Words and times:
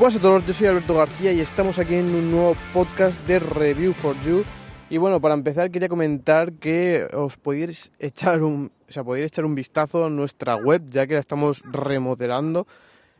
Buenas 0.00 0.16
a 0.16 0.22
todos, 0.22 0.46
yo 0.46 0.54
soy 0.54 0.66
Alberto 0.66 0.94
García 0.94 1.30
y 1.30 1.40
estamos 1.40 1.78
aquí 1.78 1.94
en 1.96 2.06
un 2.06 2.30
nuevo 2.30 2.56
podcast 2.72 3.20
de 3.26 3.38
Review 3.38 3.92
for 3.92 4.16
You. 4.24 4.44
Y 4.88 4.96
bueno, 4.96 5.20
para 5.20 5.34
empezar 5.34 5.70
quería 5.70 5.90
comentar 5.90 6.54
que 6.54 7.06
os 7.12 7.36
podéis 7.36 7.92
echar 7.98 8.42
un, 8.42 8.72
o 8.88 8.90
sea, 8.90 9.04
podéis 9.04 9.26
echar 9.26 9.44
un 9.44 9.54
vistazo 9.54 10.06
a 10.06 10.08
nuestra 10.08 10.56
web, 10.56 10.84
ya 10.88 11.06
que 11.06 11.12
la 11.12 11.20
estamos 11.20 11.62
remodelando. 11.70 12.66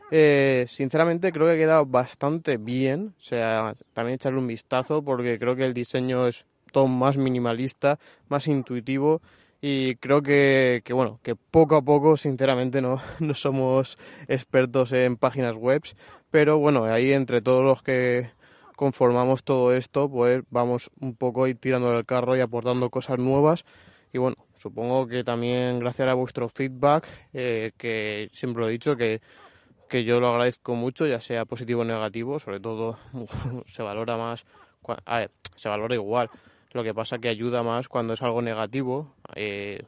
Eh, 0.09 0.65
sinceramente 0.67 1.31
creo 1.31 1.45
que 1.45 1.53
ha 1.53 1.57
quedado 1.57 1.85
bastante 1.85 2.57
bien, 2.57 3.13
o 3.15 3.21
sea, 3.21 3.75
también 3.93 4.15
echarle 4.15 4.39
un 4.39 4.47
vistazo 4.47 5.03
porque 5.03 5.37
creo 5.37 5.55
que 5.55 5.65
el 5.65 5.75
diseño 5.75 6.25
es 6.25 6.47
todo 6.71 6.87
más 6.87 7.15
minimalista, 7.15 7.99
más 8.27 8.47
intuitivo 8.47 9.21
y 9.61 9.95
creo 9.97 10.23
que, 10.23 10.81
que, 10.83 10.91
bueno, 10.91 11.19
que 11.21 11.35
poco 11.35 11.75
a 11.75 11.83
poco, 11.83 12.17
sinceramente, 12.17 12.81
no, 12.81 12.99
no 13.19 13.35
somos 13.35 13.99
expertos 14.27 14.91
en 14.91 15.17
páginas 15.17 15.55
web, 15.55 15.83
pero 16.31 16.57
bueno, 16.57 16.85
ahí 16.85 17.11
entre 17.11 17.41
todos 17.41 17.63
los 17.63 17.83
que 17.83 18.31
conformamos 18.75 19.43
todo 19.43 19.73
esto, 19.73 20.09
pues 20.09 20.43
vamos 20.49 20.89
un 20.99 21.15
poco 21.15 21.45
ir 21.47 21.57
tirando 21.57 21.91
del 21.91 22.05
carro 22.05 22.35
y 22.35 22.39
aportando 22.39 22.89
cosas 22.89 23.19
nuevas 23.19 23.65
y 24.13 24.17
bueno, 24.17 24.37
supongo 24.57 25.07
que 25.07 25.23
también 25.23 25.79
gracias 25.79 26.07
a 26.07 26.13
vuestro 26.13 26.49
feedback, 26.49 27.07
eh, 27.33 27.71
que 27.77 28.29
siempre 28.33 28.61
lo 28.61 28.69
he 28.69 28.71
dicho, 28.71 28.95
que, 28.97 29.21
que 29.89 30.03
yo 30.03 30.19
lo 30.19 30.29
agradezco 30.29 30.75
mucho, 30.75 31.05
ya 31.07 31.21
sea 31.21 31.45
positivo 31.45 31.81
o 31.81 31.85
negativo, 31.85 32.39
sobre 32.39 32.59
todo 32.59 32.97
se 33.67 33.83
valora 33.83 34.17
más, 34.17 34.45
a 35.05 35.19
ver, 35.19 35.31
se 35.55 35.69
valora 35.69 35.95
igual, 35.95 36.29
lo 36.73 36.83
que 36.83 36.93
pasa 36.93 37.19
que 37.19 37.29
ayuda 37.29 37.63
más 37.63 37.87
cuando 37.87 38.13
es 38.13 38.21
algo 38.21 38.41
negativo, 38.41 39.15
eh, 39.35 39.83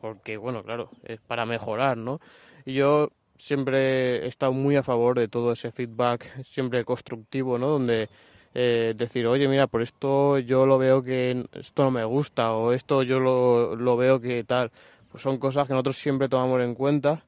porque 0.00 0.36
bueno, 0.36 0.62
claro, 0.62 0.90
es 1.04 1.20
para 1.20 1.46
mejorar, 1.46 1.96
¿no? 1.96 2.20
Y 2.64 2.74
yo 2.74 3.10
siempre 3.36 4.24
he 4.24 4.26
estado 4.28 4.52
muy 4.52 4.76
a 4.76 4.82
favor 4.82 5.18
de 5.18 5.28
todo 5.28 5.52
ese 5.52 5.72
feedback, 5.72 6.44
siempre 6.44 6.84
constructivo, 6.84 7.58
¿no? 7.58 7.68
Donde 7.68 8.08
eh, 8.54 8.94
decir, 8.96 9.26
oye, 9.26 9.48
mira, 9.48 9.66
por 9.66 9.82
esto 9.82 10.38
yo 10.38 10.66
lo 10.66 10.78
veo 10.78 11.02
que 11.02 11.44
esto 11.52 11.82
no 11.84 11.90
me 11.90 12.04
gusta 12.04 12.52
o 12.52 12.72
esto 12.72 13.02
yo 13.02 13.20
lo, 13.20 13.76
lo 13.76 13.96
veo 13.96 14.20
que 14.20 14.44
tal. 14.44 14.70
Pues 15.10 15.22
son 15.22 15.38
cosas 15.38 15.66
que 15.66 15.72
nosotros 15.72 15.96
siempre 15.96 16.28
tomamos 16.28 16.60
en 16.60 16.74
cuenta. 16.74 17.24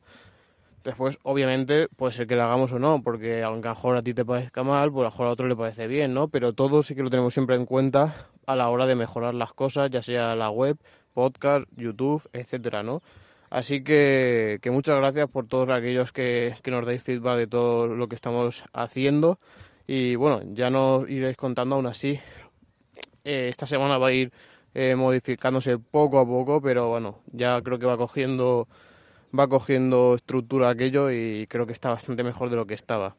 Después, 0.85 1.19
obviamente, 1.25 1.89
puede 1.97 2.13
ser 2.13 2.29
que 2.29 2.37
lo 2.37 2.45
hagamos 2.45 2.73
o 2.73 2.79
no, 2.79 3.03
porque 3.03 3.43
aunque 3.43 3.67
a 3.67 3.73
lo 3.73 3.75
mejor 3.75 3.97
a 3.97 4.03
ti 4.03 4.15
te 4.15 4.25
parezca 4.25 4.63
mal, 4.63 4.93
pues 4.93 5.01
a 5.01 5.05
lo 5.07 5.11
mejor 5.11 5.27
a 5.27 5.31
otro 5.31 5.49
le 5.49 5.57
parece 5.57 5.89
bien, 5.89 6.15
¿no? 6.15 6.29
Pero 6.29 6.53
todo 6.53 6.85
sí 6.85 6.95
que 6.95 7.03
lo 7.03 7.11
tenemos 7.11 7.35
siempre 7.35 7.57
en 7.57 7.67
cuenta 7.67 8.29
a 8.47 8.55
la 8.55 8.69
hora 8.69 8.87
de 8.87 8.95
mejorar 8.95 9.35
las 9.35 9.53
cosas, 9.53 9.91
ya 9.91 10.01
sea 10.01 10.37
la 10.37 10.51
web, 10.51 10.79
podcast, 11.13 11.67
YouTube, 11.77 12.23
etcétera, 12.33 12.85
¿no? 12.85 13.03
Así 13.57 13.83
que, 13.83 14.61
muchas 14.67 14.99
gracias 14.99 15.31
por 15.31 15.47
todos 15.47 15.71
aquellos 15.71 16.13
que, 16.13 16.53
nos 16.67 16.85
dais 16.85 17.03
feedback 17.03 17.39
de 17.39 17.47
todo 17.47 17.87
lo 17.87 18.07
que 18.07 18.15
estamos 18.15 18.65
haciendo. 18.75 19.39
Y 19.87 20.15
bueno, 20.15 20.43
ya 20.53 20.69
nos 20.69 21.09
iréis 21.09 21.39
contando 21.39 21.77
aún 21.77 21.87
así. 21.87 22.21
Eh, 23.25 23.49
esta 23.49 23.67
semana 23.67 23.97
va 23.97 24.09
a 24.09 24.13
ir 24.13 24.31
eh, 24.75 24.95
modificándose 24.95 25.79
poco 25.79 26.19
a 26.19 26.27
poco, 26.27 26.61
pero 26.61 26.91
bueno, 26.91 27.21
ya 27.33 27.63
creo 27.63 27.79
que 27.79 27.87
va 27.87 27.97
cogiendo 27.97 28.69
va 29.33 29.49
cogiendo 29.49 30.17
estructura 30.17 30.69
aquello 30.69 31.11
y 31.11 31.47
creo 31.47 31.67
que 31.67 31.73
está 31.73 31.89
bastante 31.89 32.23
mejor 32.23 32.51
de 32.51 32.57
lo 32.57 32.67
que 32.67 32.75
estaba. 32.75 33.17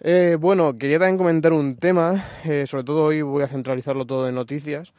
Eh, 0.00 0.36
bueno, 0.40 0.76
quería 0.76 0.98
también 0.98 1.16
comentar 1.16 1.52
un 1.52 1.76
tema, 1.76 2.24
sobre 2.66 2.82
todo 2.82 3.04
hoy 3.04 3.22
voy 3.22 3.44
a 3.44 3.48
centralizarlo 3.48 4.04
todo 4.04 4.28
en 4.28 4.34
noticias, 4.34 4.92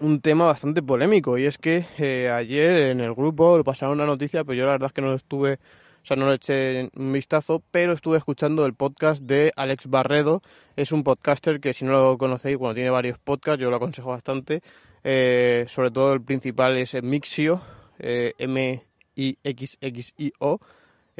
un 0.00 0.20
tema 0.20 0.46
bastante 0.46 0.82
polémico 0.82 1.36
y 1.38 1.46
es 1.46 1.58
que 1.58 1.86
eh, 1.98 2.30
ayer 2.30 2.90
en 2.90 3.00
el 3.00 3.14
grupo 3.14 3.56
lo 3.56 3.64
pasaron 3.64 3.96
una 3.96 4.06
noticia, 4.06 4.44
pero 4.44 4.54
yo 4.58 4.66
la 4.66 4.72
verdad 4.72 4.86
es 4.88 4.92
que 4.92 5.02
no 5.02 5.08
lo 5.08 5.14
estuve, 5.14 5.54
o 5.54 6.06
sea, 6.06 6.16
no 6.16 6.28
le 6.28 6.36
eché 6.36 6.90
un 6.96 7.12
vistazo, 7.12 7.62
pero 7.70 7.92
estuve 7.92 8.16
escuchando 8.18 8.64
el 8.66 8.74
podcast 8.74 9.22
de 9.22 9.52
Alex 9.56 9.88
Barredo, 9.88 10.42
es 10.76 10.92
un 10.92 11.02
podcaster 11.02 11.60
que 11.60 11.72
si 11.72 11.84
no 11.84 11.92
lo 11.92 12.18
conocéis, 12.18 12.56
bueno, 12.56 12.74
tiene 12.74 12.90
varios 12.90 13.18
podcasts, 13.18 13.60
yo 13.60 13.70
lo 13.70 13.76
aconsejo 13.76 14.10
bastante, 14.10 14.62
sobre 15.02 15.90
todo 15.90 16.12
el 16.12 16.22
principal 16.22 16.76
es 16.76 16.94
Mixio, 17.02 17.60
M-I-X-X-I-O, 17.98 19.40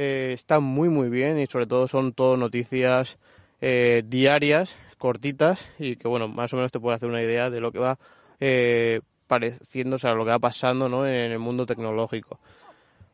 eh, 0.03 0.33
está 0.33 0.61
muy 0.61 0.89
muy 0.89 1.11
bien 1.11 1.39
y 1.39 1.47
sobre 1.47 1.67
todo 1.67 1.87
son 1.87 2.15
todo 2.15 2.35
noticias 2.39 3.19
eh, 3.61 4.03
diarias, 4.07 4.75
cortitas 4.97 5.69
y 5.79 5.97
que 5.97 6.09
bueno, 6.09 6.27
más 6.27 6.55
o 6.55 6.57
menos 6.57 6.73
te 6.73 6.81
puede 6.81 6.97
hacer 6.97 7.11
una 7.11 7.23
idea 7.23 7.51
de 7.51 7.61
lo 7.61 7.71
que 7.71 7.81
va 7.81 7.99
eh, 8.41 9.01
pareciendo, 9.27 9.97
o 9.97 9.99
sea, 9.99 10.15
lo 10.15 10.25
que 10.25 10.31
va 10.31 10.39
pasando 10.39 10.89
¿no? 10.89 11.07
en 11.07 11.31
el 11.31 11.39
mundo 11.39 11.67
tecnológico. 11.67 12.41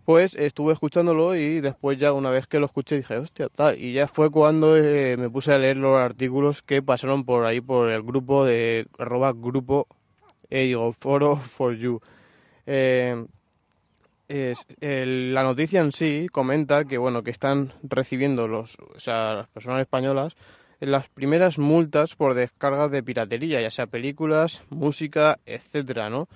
Pues 0.06 0.36
estuve 0.36 0.72
escuchándolo 0.72 1.34
y 1.34 1.60
después 1.60 1.98
ya 1.98 2.12
una 2.12 2.30
vez 2.30 2.46
que 2.46 2.60
lo 2.60 2.66
escuché 2.66 2.96
dije, 2.96 3.16
hostia, 3.18 3.48
tal. 3.48 3.78
Y 3.78 3.92
ya 3.92 4.06
fue 4.06 4.30
cuando 4.30 4.76
eh, 4.76 5.16
me 5.18 5.28
puse 5.28 5.52
a 5.52 5.58
leer 5.58 5.76
los 5.76 5.98
artículos 5.98 6.62
que 6.62 6.80
pasaron 6.80 7.24
por 7.24 7.44
ahí, 7.44 7.60
por 7.60 7.90
el 7.90 8.02
grupo 8.02 8.44
de 8.44 8.86
arroba 8.98 9.32
grupo, 9.34 9.88
eh, 10.48 10.66
digo, 10.66 10.92
foro 10.92 11.36
for 11.36 11.74
you. 11.74 12.00
Eh, 12.66 13.26
la 14.28 15.42
noticia 15.42 15.80
en 15.80 15.92
sí 15.92 16.28
comenta 16.32 16.84
que 16.84 16.98
bueno 16.98 17.22
que 17.22 17.30
están 17.30 17.72
recibiendo 17.84 18.48
los 18.48 18.76
o 18.96 18.98
sea 18.98 19.34
las 19.34 19.48
personas 19.48 19.82
españolas 19.82 20.34
las 20.80 21.08
primeras 21.08 21.58
multas 21.58 22.14
por 22.14 22.34
descargas 22.34 22.90
de 22.90 23.02
piratería 23.02 23.60
ya 23.60 23.70
sea 23.70 23.86
películas 23.86 24.62
música 24.70 25.38
etcétera 25.46 26.10
no 26.10 26.28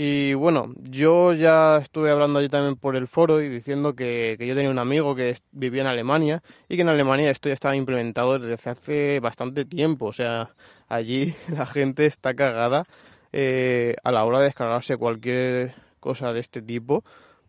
y 0.00 0.32
bueno 0.34 0.72
yo 0.76 1.32
ya 1.32 1.78
estuve 1.78 2.12
hablando 2.12 2.38
allí 2.38 2.48
también 2.48 2.76
por 2.76 2.94
el 2.94 3.08
foro 3.08 3.42
y 3.42 3.48
diciendo 3.48 3.96
que, 3.96 4.36
que 4.38 4.46
yo 4.46 4.54
tenía 4.54 4.70
un 4.70 4.78
amigo 4.78 5.16
que 5.16 5.36
vivía 5.50 5.82
en 5.82 5.88
Alemania 5.88 6.40
y 6.68 6.76
que 6.76 6.82
en 6.82 6.88
Alemania 6.88 7.32
esto 7.32 7.48
ya 7.48 7.54
estaba 7.54 7.74
implementado 7.74 8.38
desde 8.38 8.70
hace 8.70 9.18
bastante 9.18 9.64
tiempo. 9.64 10.06
O 10.06 10.12
sea 10.12 10.50
allí 10.88 11.34
la 11.48 11.66
gente 11.66 12.06
está 12.06 12.34
cagada 12.34 12.84
eh, 13.32 13.96
a 14.04 14.12
la 14.12 14.24
hora 14.24 14.38
de 14.38 14.44
descargarse 14.44 14.96
cualquier 14.96 15.74
cosa 15.98 16.32
de 16.32 16.38
este 16.38 16.62
tipo 16.62 17.02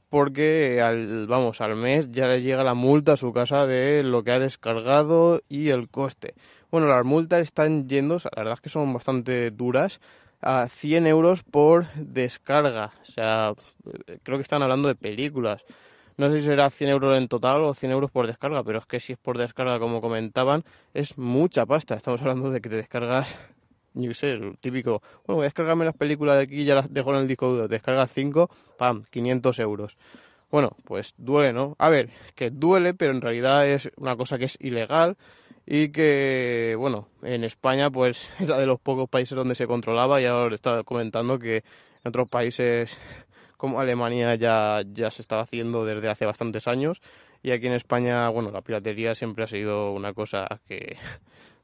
porque 0.09 0.81
al, 0.81 1.27
vamos, 1.27 1.61
al 1.61 1.75
mes 1.75 2.11
ya 2.11 2.27
le 2.27 2.41
llega 2.41 2.63
la 2.63 2.73
multa 2.73 3.13
a 3.13 3.17
su 3.17 3.31
casa 3.31 3.65
de 3.65 4.03
lo 4.03 4.23
que 4.23 4.31
ha 4.31 4.39
descargado 4.39 5.41
y 5.47 5.69
el 5.69 5.89
coste. 5.89 6.33
Bueno, 6.71 6.87
las 6.87 7.05
multas 7.05 7.41
están 7.41 7.87
yendo, 7.87 8.15
la 8.15 8.31
verdad 8.35 8.53
es 8.55 8.61
que 8.61 8.69
son 8.69 8.93
bastante 8.93 9.51
duras, 9.51 9.99
a 10.41 10.67
100 10.67 11.07
euros 11.07 11.43
por 11.43 11.91
descarga. 11.93 12.91
O 13.01 13.05
sea, 13.05 13.53
creo 14.23 14.37
que 14.37 14.43
están 14.43 14.63
hablando 14.63 14.87
de 14.87 14.95
películas. 14.95 15.63
No 16.17 16.29
sé 16.31 16.39
si 16.39 16.47
será 16.47 16.69
100 16.69 16.89
euros 16.89 17.17
en 17.17 17.27
total 17.27 17.63
o 17.63 17.73
100 17.73 17.91
euros 17.91 18.11
por 18.11 18.27
descarga, 18.27 18.63
pero 18.63 18.79
es 18.79 18.85
que 18.85 18.99
si 18.99 19.13
es 19.13 19.19
por 19.19 19.37
descarga, 19.37 19.79
como 19.79 20.01
comentaban, 20.01 20.63
es 20.93 21.17
mucha 21.17 21.65
pasta. 21.65 21.95
Estamos 21.95 22.21
hablando 22.21 22.49
de 22.51 22.61
que 22.61 22.69
te 22.69 22.75
descargas 22.75 23.37
yo 24.01 24.13
sé, 24.13 24.31
el 24.31 24.57
típico, 24.59 25.01
bueno, 25.25 25.37
voy 25.37 25.43
a 25.43 25.45
descargarme 25.45 25.85
las 25.85 25.95
películas 25.95 26.37
de 26.37 26.43
aquí 26.43 26.61
y 26.61 26.65
ya 26.65 26.75
las 26.75 26.91
dejo 26.91 27.11
en 27.13 27.21
el 27.21 27.27
disco 27.27 27.49
duro, 27.49 27.67
descargas 27.67 28.11
5, 28.13 28.49
pam, 28.77 29.05
500 29.09 29.59
euros. 29.59 29.97
Bueno, 30.51 30.71
pues 30.83 31.13
duele, 31.17 31.53
¿no? 31.53 31.75
A 31.77 31.89
ver, 31.89 32.09
que 32.35 32.49
duele, 32.49 32.93
pero 32.93 33.13
en 33.13 33.21
realidad 33.21 33.67
es 33.67 33.89
una 33.97 34.15
cosa 34.15 34.37
que 34.37 34.45
es 34.45 34.57
ilegal 34.59 35.15
y 35.65 35.89
que, 35.89 36.75
bueno, 36.77 37.07
en 37.21 37.43
España 37.43 37.91
pues 37.91 38.31
era 38.39 38.57
de 38.57 38.65
los 38.65 38.79
pocos 38.79 39.07
países 39.09 39.35
donde 39.35 39.55
se 39.55 39.67
controlaba 39.67 40.19
y 40.19 40.25
ahora 40.25 40.55
estaba 40.55 40.83
comentando 40.83 41.37
que 41.37 41.57
en 41.57 41.63
otros 42.09 42.27
países 42.27 42.97
como 43.57 43.79
Alemania 43.79 44.35
ya, 44.35 44.81
ya 44.91 45.11
se 45.11 45.21
estaba 45.21 45.43
haciendo 45.43 45.85
desde 45.85 46.09
hace 46.09 46.25
bastantes 46.25 46.67
años 46.67 47.01
y 47.41 47.51
aquí 47.51 47.67
en 47.67 47.73
España, 47.73 48.29
bueno, 48.29 48.51
la 48.51 48.61
piratería 48.61 49.15
siempre 49.15 49.43
ha 49.43 49.47
sido 49.47 49.93
una 49.93 50.13
cosa 50.13 50.47
que 50.67 50.97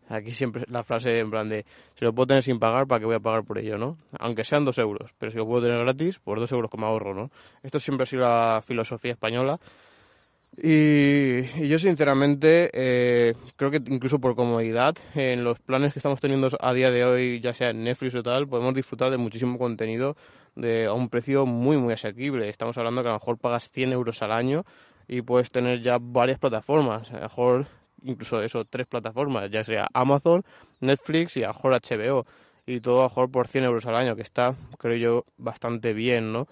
Aquí 0.08 0.32
siempre 0.32 0.66
la 0.68 0.84
frase 0.84 1.20
en 1.20 1.32
plan 1.32 1.50
de, 1.50 1.66
si 1.94 2.06
lo 2.06 2.14
puedo 2.14 2.28
tener 2.28 2.44
sin 2.44 2.60
pagar, 2.60 2.86
¿para 2.88 3.00
qué 3.00 3.06
voy 3.06 3.16
a 3.16 3.20
pagar 3.20 3.44
por 3.44 3.58
ello, 3.58 3.78
no? 3.78 3.98
Aunque 4.20 4.44
sean 4.44 4.64
dos 4.64 4.78
euros, 4.78 5.14
pero 5.18 5.32
si 5.32 5.38
lo 5.38 5.46
puedo 5.46 5.64
tener 5.64 5.80
gratis, 5.80 6.20
por 6.20 6.40
dos 6.40 6.52
euros 6.52 6.70
como 6.70 6.86
ahorro, 6.86 7.14
¿no? 7.14 7.32
Esto 7.64 7.80
siempre 7.80 8.04
ha 8.04 8.06
sido 8.06 8.22
la 8.24 8.62
filosofía 8.66 9.14
española. 9.14 9.60
Y, 10.58 11.40
y 11.62 11.68
yo 11.68 11.78
sinceramente 11.80 12.70
eh, 12.72 13.34
creo 13.58 13.72
que 13.72 13.82
incluso 13.88 14.20
por 14.20 14.36
comodidad, 14.36 14.96
en 15.14 15.44
los 15.44 15.60
planes 15.60 15.92
que 15.92 16.00
estamos 16.00 16.22
teniendo 16.22 16.48
a 16.60 16.74
día 16.74 16.92
de 16.92 17.04
hoy, 17.04 17.42
ya 17.42 17.54
sea 17.54 17.72
en 17.72 17.84
Netflix 17.84 18.16
o 18.16 18.24
tal, 18.24 18.48
podemos 18.48 18.74
disfrutar 18.74 19.12
de 19.12 19.18
muchísimo 19.18 19.58
contenido 19.58 20.16
de, 20.56 20.86
a 20.86 20.94
un 20.94 21.10
precio 21.10 21.46
muy, 21.46 21.78
muy 21.78 21.94
asequible. 21.94 22.48
Estamos 22.48 22.78
hablando 22.78 23.02
que 23.02 23.10
a 23.10 23.12
lo 23.12 23.20
mejor 23.20 23.38
pagas 23.38 23.70
100 23.70 23.92
euros 23.92 24.22
al 24.22 24.32
año 24.32 24.64
y 25.08 25.22
puedes 25.22 25.52
tener 25.52 25.82
ya 25.82 25.98
varias 26.00 26.40
plataformas. 26.40 27.12
A 27.12 27.16
lo 27.16 27.22
mejor 27.22 27.68
incluso 28.06 28.42
eso, 28.42 28.66
tres 28.66 28.88
plataformas, 28.88 29.50
ya 29.52 29.64
sea 29.64 29.88
Amazon, 29.94 30.44
Netflix 30.80 31.38
y 31.38 31.44
a 31.44 31.50
mejor 31.50 31.74
HBO. 31.74 32.26
Y 32.68 32.80
todo 32.82 33.02
a 33.02 33.06
mejor 33.06 33.30
por 33.30 33.48
100 33.48 33.66
euros 33.66 33.86
al 33.86 33.96
año, 33.96 34.16
que 34.16 34.24
está, 34.24 34.56
creo 34.80 34.98
yo, 34.98 35.26
bastante 35.38 35.94
bien, 35.94 36.34
¿no? 36.34 36.48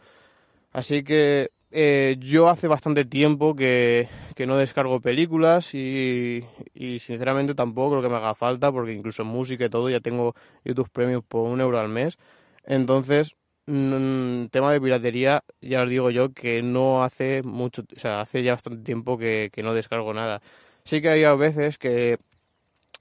Así 0.71 1.03
que 1.03 1.49
eh, 1.75 2.17
yo 2.19 2.49
hace 2.49 2.67
bastante 2.67 3.03
tiempo 3.03 3.55
que, 3.55 4.07
que 4.35 4.45
no 4.45 4.57
descargo 4.57 5.01
películas 5.01 5.73
y, 5.73 6.43
sinceramente 6.99 7.55
tampoco 7.55 7.91
creo 7.91 8.03
que 8.03 8.09
me 8.09 8.17
haga 8.17 8.35
falta 8.35 8.71
porque 8.71 8.93
incluso 8.93 9.23
música 9.25 9.65
y 9.65 9.69
todo 9.69 9.89
ya 9.89 9.99
tengo 9.99 10.35
YouTube 10.63 10.89
Premium 10.91 11.23
por 11.27 11.49
un 11.49 11.61
euro 11.61 11.79
al 11.79 11.89
mes. 11.89 12.19
Entonces, 12.65 13.35
mmm, 13.65 14.45
tema 14.51 14.71
de 14.71 14.81
piratería, 14.81 15.43
ya 15.61 15.81
os 15.81 15.89
digo 15.89 16.11
yo 16.11 16.31
que 16.33 16.61
no 16.61 17.03
hace 17.03 17.41
mucho, 17.43 17.83
o 17.95 17.99
sea, 17.99 18.21
hace 18.21 18.43
ya 18.43 18.53
bastante 18.53 18.83
tiempo 18.83 19.17
que, 19.17 19.49
que 19.51 19.63
no 19.63 19.73
descargo 19.73 20.13
nada 20.13 20.41
Sí 20.85 21.01
que 21.01 21.09
hay 21.09 21.23
a 21.23 21.33
veces 21.35 21.77
que, 21.77 22.19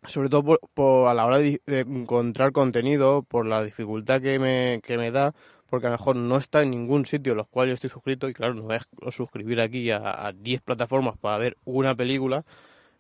sobre 0.07 0.29
todo 0.29 1.09
a 1.09 1.15
la 1.15 1.27
hora 1.27 1.39
de, 1.39 1.61
encontrar 1.67 2.53
contenido, 2.53 3.23
por 3.23 3.47
la 3.47 3.65
dificultad 3.65 4.21
que 4.21 4.39
me, 4.39 4.81
que 4.83 4.99
me 4.99 5.11
da, 5.11 5.35
porque 5.69 5.87
a 5.87 5.91
lo 5.91 5.97
mejor 5.97 6.17
no 6.17 6.37
está 6.37 6.63
en 6.63 6.71
ningún 6.71 7.07
sitio 7.07 7.33
en 7.33 7.39
los 7.39 7.49
cuales 7.49 7.71
yo 7.71 7.75
estoy 7.75 7.91
suscrito 7.91 8.29
y 8.29 8.35
claro, 8.35 8.55
no 8.55 8.63
voy 8.63 8.77
a 8.77 9.11
suscribir 9.11 9.61
aquí 9.61 9.91
a 9.91 10.33
10 10.35 10.61
plataformas 10.63 11.17
para 11.19 11.39
ver 11.39 11.57
una 11.65 11.95
película, 11.95 12.45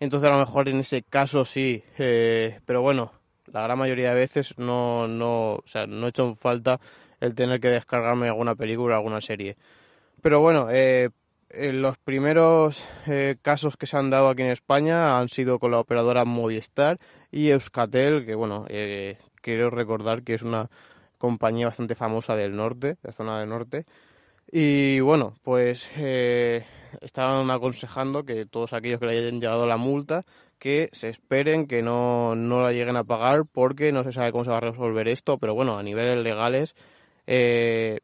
entonces 0.02 0.28
a 0.28 0.32
lo 0.32 0.40
mejor 0.40 0.68
en 0.68 0.80
ese 0.80 1.02
caso 1.02 1.44
sí, 1.44 1.84
eh, 1.96 2.58
pero 2.66 2.82
bueno, 2.82 3.12
la 3.52 3.62
gran 3.62 3.78
mayoría 3.78 4.08
de 4.08 4.16
veces 4.16 4.52
no, 4.58 5.06
no, 5.06 5.54
o 5.54 5.64
sea, 5.66 5.86
no 5.86 6.06
he 6.06 6.08
hecho 6.08 6.34
falta 6.34 6.80
el 7.20 7.36
tener 7.36 7.60
que 7.60 7.68
descargarme 7.68 8.26
alguna 8.26 8.56
película 8.56 8.96
alguna 8.96 9.20
serie. 9.20 9.56
Pero 10.20 10.40
bueno, 10.40 10.68
eh, 10.70 11.10
los 11.54 11.98
primeros 11.98 12.86
eh, 13.06 13.36
casos 13.42 13.76
que 13.76 13.86
se 13.86 13.96
han 13.96 14.10
dado 14.10 14.28
aquí 14.28 14.42
en 14.42 14.50
España 14.50 15.18
han 15.18 15.28
sido 15.28 15.58
con 15.58 15.70
la 15.70 15.80
operadora 15.80 16.24
Movistar 16.24 16.98
y 17.30 17.50
Euskatel, 17.50 18.24
que 18.26 18.34
bueno, 18.34 18.64
eh, 18.68 19.18
quiero 19.40 19.70
recordar 19.70 20.22
que 20.22 20.34
es 20.34 20.42
una 20.42 20.70
compañía 21.18 21.66
bastante 21.66 21.94
famosa 21.94 22.34
del 22.36 22.56
norte, 22.56 22.88
de 22.88 22.98
la 23.02 23.12
zona 23.12 23.40
del 23.40 23.48
norte. 23.48 23.86
Y 24.50 25.00
bueno, 25.00 25.34
pues 25.42 25.90
eh, 25.96 26.64
estaban 27.00 27.50
aconsejando 27.50 28.24
que 28.24 28.46
todos 28.46 28.72
aquellos 28.72 29.00
que 29.00 29.06
le 29.06 29.18
hayan 29.18 29.40
llegado 29.40 29.66
la 29.66 29.76
multa, 29.76 30.24
que 30.58 30.90
se 30.92 31.08
esperen, 31.08 31.66
que 31.66 31.82
no, 31.82 32.34
no 32.34 32.62
la 32.62 32.72
lleguen 32.72 32.96
a 32.96 33.04
pagar, 33.04 33.44
porque 33.50 33.92
no 33.92 34.04
se 34.04 34.12
sabe 34.12 34.32
cómo 34.32 34.44
se 34.44 34.50
va 34.50 34.58
a 34.58 34.60
resolver 34.60 35.08
esto, 35.08 35.38
pero 35.38 35.54
bueno, 35.54 35.78
a 35.78 35.82
niveles 35.82 36.22
legales 36.22 36.74
eh, 37.26 38.00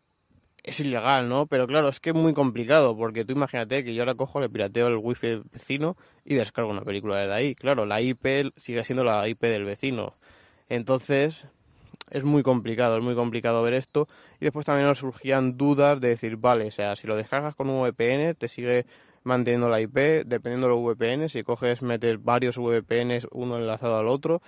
es 0.69 0.81
ilegal, 0.81 1.29
¿no? 1.29 1.47
Pero 1.47 1.67
claro, 1.67 1.89
es 1.89 2.01
que 2.01 2.11
es 2.11 2.17
muy 2.17 2.35
complicado, 2.35 2.97
porque 2.97 3.25
tú 3.25 3.33
imagínate 3.33 3.85
que 3.85 3.95
yo 3.95 4.03
ahora 4.03 4.15
cojo, 4.15 4.41
le 4.41 4.49
pirateo 4.49 4.89
el 4.89 4.97
wifi 4.97 5.43
vecino 5.53 5.97
y 6.25 6.35
descargo 6.35 6.71
una 6.71 6.83
película 6.83 7.25
de 7.27 7.33
ahí. 7.33 7.55
Claro, 7.55 7.87
la 7.87 8.01
IP 8.01 8.53
sigue 8.57 8.85
siendo 8.85 9.05
la 9.05 9.27
IP 9.29 9.43
del 9.43 9.65
vecino. 9.65 10.15
Entonces, 10.69 11.47
es 12.11 12.25
muy 12.25 12.43
complicado, 12.43 12.99
es 12.99 13.05
muy 13.05 13.15
complicado 13.15 13.63
ver 13.63 13.75
esto. 13.75 14.09
Y 14.41 14.45
después 14.45 14.67
también 14.67 14.87
nos 14.87 14.99
surgían 14.99 15.57
dudas 15.57 16.01
de 16.01 16.09
decir, 16.09 16.37
vale, 16.37 16.67
o 16.67 16.71
sea, 16.71 16.97
si 16.97 17.07
lo 17.07 17.17
descargas 17.17 17.55
con 17.55 17.69
un 17.71 17.83
VPN, 17.83 18.35
te 18.35 18.49
sigue 18.49 18.87
manteniendo 19.25 19.69
la 19.69 19.81
IP, 19.81 20.25
dependiendo 20.25 20.69
de 20.69 20.75
los 20.75 20.83
VPN, 20.83 21.29
si 21.29 21.43
coges, 21.43 21.83
metes 21.83 22.23
varios 22.23 22.57
VPNs, 22.57 23.29
uno 23.33 23.59
enlazado 23.59 23.99
al 23.99 24.09
otro, 24.09 24.43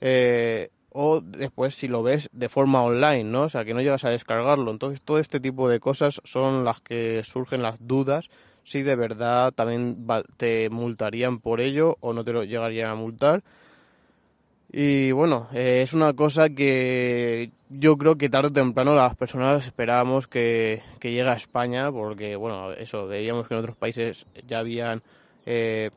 eh, 0.00 0.70
o 0.92 1.20
después 1.20 1.74
si 1.74 1.88
lo 1.88 2.02
ves 2.02 2.28
de 2.32 2.48
forma 2.48 2.82
online, 2.82 3.24
¿no? 3.24 3.42
O 3.42 3.48
sea, 3.48 3.64
que 3.64 3.74
no 3.74 3.80
llegas 3.80 4.04
a 4.04 4.10
descargarlo. 4.10 4.70
Entonces, 4.70 5.00
todo 5.00 5.18
este 5.18 5.40
tipo 5.40 5.68
de 5.68 5.80
cosas 5.80 6.20
son 6.24 6.64
las 6.64 6.80
que 6.80 7.22
surgen 7.24 7.62
las 7.62 7.76
dudas 7.80 8.28
si 8.64 8.82
de 8.82 8.94
verdad 8.94 9.52
también 9.52 10.06
te 10.36 10.70
multarían 10.70 11.40
por 11.40 11.60
ello 11.60 11.96
o 12.00 12.12
no 12.12 12.24
te 12.24 12.32
lo 12.32 12.44
llegarían 12.44 12.90
a 12.90 12.94
multar. 12.94 13.42
Y 14.74 15.12
bueno, 15.12 15.48
eh, 15.52 15.80
es 15.82 15.92
una 15.92 16.14
cosa 16.14 16.48
que 16.48 17.50
yo 17.68 17.96
creo 17.98 18.16
que 18.16 18.30
tarde 18.30 18.48
o 18.48 18.52
temprano 18.52 18.94
las 18.94 19.14
personas 19.16 19.66
esperábamos 19.66 20.28
que, 20.28 20.82
que 20.98 21.10
llegue 21.10 21.28
a 21.28 21.34
España, 21.34 21.92
porque 21.92 22.36
bueno, 22.36 22.72
eso, 22.72 23.06
veíamos 23.06 23.46
que 23.46 23.54
en 23.54 23.60
otros 23.60 23.76
países 23.76 24.26
ya 24.46 24.60
habían 24.60 25.02
eh, 25.44 25.90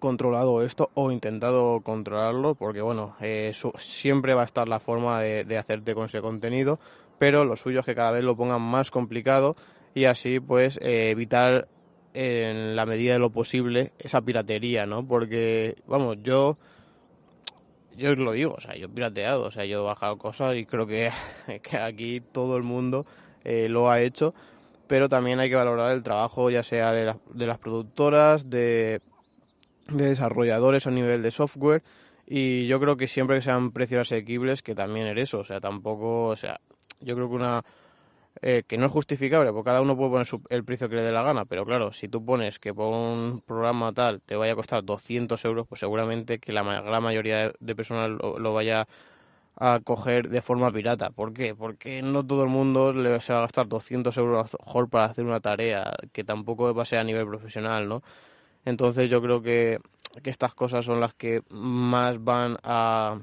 controlado 0.00 0.62
esto 0.62 0.90
o 0.94 1.10
intentado 1.10 1.80
controlarlo, 1.80 2.54
porque 2.54 2.80
bueno, 2.80 3.16
eh, 3.20 3.52
siempre 3.76 4.34
va 4.34 4.42
a 4.42 4.46
estar 4.46 4.68
la 4.68 4.80
forma 4.80 5.20
de, 5.20 5.58
hacerte 5.58 5.94
con 5.94 6.06
ese 6.06 6.20
contenido, 6.20 6.78
pero 7.18 7.44
lo 7.44 7.56
suyo 7.56 7.80
es 7.80 7.86
que 7.86 7.94
cada 7.94 8.10
vez 8.10 8.24
lo 8.24 8.36
pongan 8.36 8.62
más 8.62 8.90
complicado 8.90 9.56
y 9.94 10.04
así 10.04 10.40
pues 10.40 10.78
evitar 10.82 11.68
en 12.14 12.76
la 12.76 12.86
medida 12.86 13.14
de 13.14 13.18
lo 13.18 13.30
posible 13.30 13.92
esa 13.98 14.20
piratería, 14.20 14.86
¿no? 14.86 15.06
Porque, 15.06 15.76
vamos, 15.86 16.18
yo 16.22 16.58
yo 17.96 18.14
lo 18.14 18.32
digo, 18.32 18.54
o 18.56 18.60
sea, 18.60 18.74
yo 18.74 18.86
he 18.86 18.88
pirateado, 18.88 19.44
o 19.44 19.50
sea, 19.50 19.64
yo 19.64 19.80
he 19.80 19.84
bajado 19.84 20.16
cosas 20.18 20.56
y 20.56 20.64
creo 20.64 20.86
que, 20.86 21.10
aquí 21.78 22.20
todo 22.20 22.56
el 22.56 22.62
mundo 22.62 23.06
eh, 23.44 23.68
lo 23.68 23.90
ha 23.90 24.00
hecho, 24.00 24.34
pero 24.86 25.08
también 25.08 25.40
hay 25.40 25.50
que 25.50 25.56
valorar 25.56 25.92
el 25.92 26.02
trabajo 26.02 26.50
ya 26.50 26.62
sea 26.62 26.92
de 26.92 27.46
las 27.46 27.58
productoras, 27.58 28.48
de, 28.48 29.00
de, 29.92 30.06
desarrolladores 30.08 30.86
a 30.86 30.90
nivel 30.90 31.22
de 31.22 31.30
software 31.30 31.82
y 32.26 32.66
yo 32.66 32.80
creo 32.80 32.96
que 32.96 33.08
siempre 33.08 33.36
que 33.36 33.42
sean 33.42 33.72
precios 33.72 34.00
asequibles, 34.02 34.62
que 34.62 34.74
también 34.74 35.06
es 35.06 35.16
eso, 35.18 35.40
o 35.40 35.44
sea, 35.44 35.60
tampoco, 35.60 36.28
o 36.28 36.36
sea, 36.36 36.60
yo 37.00 37.14
creo 37.14 37.28
que 37.28 37.34
una 37.34 37.64
eh, 38.40 38.64
que 38.66 38.78
no 38.78 38.86
es 38.86 38.92
justificable, 38.92 39.52
porque 39.52 39.66
cada 39.66 39.82
uno 39.82 39.96
puede 39.96 40.10
poner 40.10 40.26
el 40.48 40.64
precio 40.64 40.88
que 40.88 40.96
le 40.96 41.02
dé 41.02 41.12
la 41.12 41.22
gana, 41.22 41.44
pero 41.44 41.64
claro, 41.66 41.92
si 41.92 42.08
tú 42.08 42.24
pones 42.24 42.58
que 42.58 42.72
por 42.72 42.92
un 42.92 43.42
programa 43.46 43.92
tal 43.92 44.22
te 44.22 44.36
vaya 44.36 44.54
a 44.54 44.56
costar 44.56 44.82
200 44.84 45.44
euros, 45.44 45.66
pues 45.68 45.80
seguramente 45.80 46.38
que 46.38 46.52
la 46.52 46.62
gran 46.62 47.02
mayoría 47.02 47.52
de 47.60 47.76
personas 47.76 48.10
lo, 48.10 48.54
vaya 48.54 48.88
a 49.56 49.80
coger 49.84 50.30
de 50.30 50.42
forma 50.42 50.72
pirata. 50.72 51.10
¿Por 51.10 51.34
qué? 51.34 51.54
Porque 51.54 52.02
no 52.02 52.26
todo 52.26 52.42
el 52.44 52.48
mundo 52.48 52.92
le 52.92 53.10
va 53.10 53.16
a 53.16 53.40
gastar 53.42 53.68
200 53.68 54.16
euros 54.16 54.56
mejor 54.58 54.88
para 54.88 55.04
hacer 55.06 55.24
una 55.24 55.40
tarea 55.40 55.92
que 56.12 56.24
tampoco 56.24 56.74
va 56.74 56.82
a 56.82 56.86
ser 56.86 57.00
a 57.00 57.04
nivel 57.04 57.26
profesional, 57.26 57.88
¿no? 57.88 58.02
Entonces 58.64 59.10
yo 59.10 59.20
creo 59.20 59.42
que, 59.42 59.78
que 60.22 60.30
estas 60.30 60.54
cosas 60.54 60.84
son 60.84 61.00
las 61.00 61.14
que 61.14 61.42
más 61.50 62.22
van 62.22 62.56
a, 62.62 63.18